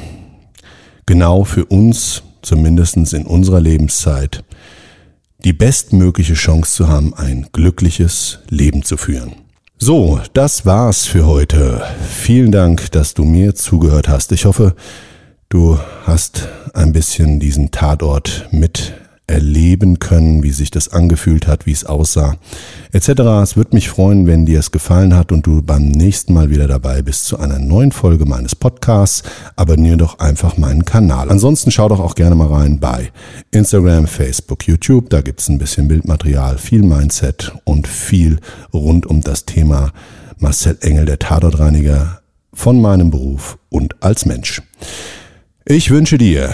genau 1.05 1.43
für 1.43 1.65
uns, 1.65 2.23
zumindest 2.41 2.97
in 3.13 3.25
unserer 3.25 3.61
Lebenszeit, 3.61 4.43
die 5.43 5.53
bestmögliche 5.53 6.33
Chance 6.33 6.71
zu 6.71 6.87
haben, 6.87 7.13
ein 7.13 7.47
glückliches 7.51 8.39
Leben 8.49 8.83
zu 8.83 8.97
führen. 8.97 9.33
So, 9.77 10.19
das 10.33 10.65
war's 10.65 11.05
für 11.05 11.25
heute. 11.27 11.83
Vielen 12.09 12.51
Dank, 12.51 12.91
dass 12.91 13.13
du 13.13 13.25
mir 13.25 13.55
zugehört 13.55 14.07
hast. 14.07 14.31
Ich 14.31 14.45
hoffe, 14.45 14.75
du 15.49 15.77
hast 16.05 16.47
ein 16.73 16.93
bisschen 16.93 17.39
diesen 17.39 17.71
Tatort 17.71 18.47
mit 18.51 18.93
erleben 19.27 19.99
können, 19.99 20.43
wie 20.43 20.51
sich 20.51 20.69
das 20.69 20.89
angefühlt 20.89 21.47
hat, 21.47 21.65
wie 21.65 21.71
es 21.71 21.85
aussah, 21.85 22.35
etc. 22.91 23.09
Es 23.41 23.57
würde 23.57 23.75
mich 23.75 23.89
freuen, 23.89 24.27
wenn 24.27 24.45
dir 24.45 24.59
es 24.59 24.71
gefallen 24.71 25.15
hat 25.15 25.31
und 25.31 25.47
du 25.47 25.61
beim 25.61 25.87
nächsten 25.87 26.33
Mal 26.33 26.49
wieder 26.49 26.67
dabei 26.67 27.01
bist 27.01 27.25
zu 27.25 27.39
einer 27.39 27.57
neuen 27.57 27.91
Folge 27.91 28.25
meines 28.25 28.55
Podcasts. 28.55 29.23
Abonniere 29.55 29.97
doch 29.97 30.19
einfach 30.19 30.57
meinen 30.57 30.85
Kanal. 30.85 31.29
Ansonsten 31.29 31.71
schau 31.71 31.89
doch 31.89 31.99
auch 31.99 32.15
gerne 32.15 32.35
mal 32.35 32.47
rein 32.47 32.79
bei 32.79 33.11
Instagram, 33.51 34.07
Facebook, 34.07 34.67
YouTube. 34.67 35.09
Da 35.09 35.21
gibt's 35.21 35.49
ein 35.49 35.57
bisschen 35.57 35.87
Bildmaterial, 35.87 36.57
viel 36.57 36.83
Mindset 36.83 37.53
und 37.63 37.87
viel 37.87 38.39
rund 38.73 39.07
um 39.07 39.21
das 39.21 39.45
Thema 39.45 39.91
Marcel 40.37 40.77
Engel, 40.81 41.05
der 41.05 41.19
Tatortreiniger 41.19 42.21
von 42.53 42.79
meinem 42.79 43.09
Beruf 43.09 43.57
und 43.69 44.01
als 44.03 44.25
Mensch. 44.25 44.61
Ich 45.65 45.89
wünsche 45.89 46.17
dir 46.19 46.53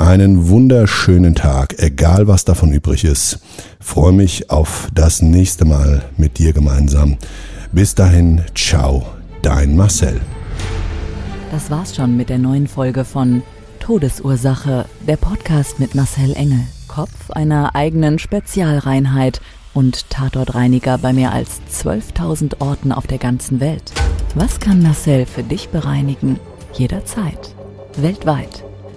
einen 0.00 0.48
wunderschönen 0.48 1.34
Tag, 1.34 1.74
egal 1.78 2.26
was 2.26 2.46
davon 2.46 2.72
übrig 2.72 3.04
ist. 3.04 3.40
Freue 3.80 4.12
mich 4.12 4.50
auf 4.50 4.88
das 4.94 5.20
nächste 5.20 5.66
Mal 5.66 6.02
mit 6.16 6.38
dir 6.38 6.54
gemeinsam. 6.54 7.18
Bis 7.70 7.94
dahin, 7.94 8.40
ciao, 8.54 9.04
dein 9.42 9.76
Marcel. 9.76 10.20
Das 11.52 11.70
war's 11.70 11.94
schon 11.94 12.16
mit 12.16 12.30
der 12.30 12.38
neuen 12.38 12.66
Folge 12.66 13.04
von 13.04 13.42
Todesursache, 13.78 14.86
der 15.06 15.16
Podcast 15.16 15.78
mit 15.78 15.94
Marcel 15.94 16.32
Engel, 16.34 16.60
Kopf 16.88 17.30
einer 17.30 17.74
eigenen 17.74 18.18
Spezialreinheit 18.18 19.42
und 19.74 20.08
Tatortreiniger 20.08 20.96
bei 20.96 21.12
mehr 21.12 21.32
als 21.32 21.60
12.000 21.70 22.60
Orten 22.60 22.92
auf 22.92 23.06
der 23.06 23.18
ganzen 23.18 23.60
Welt. 23.60 23.92
Was 24.34 24.60
kann 24.60 24.82
Marcel 24.82 25.26
für 25.26 25.42
dich 25.42 25.68
bereinigen? 25.68 26.40
Jederzeit. 26.72 27.54
Weltweit 27.96 28.64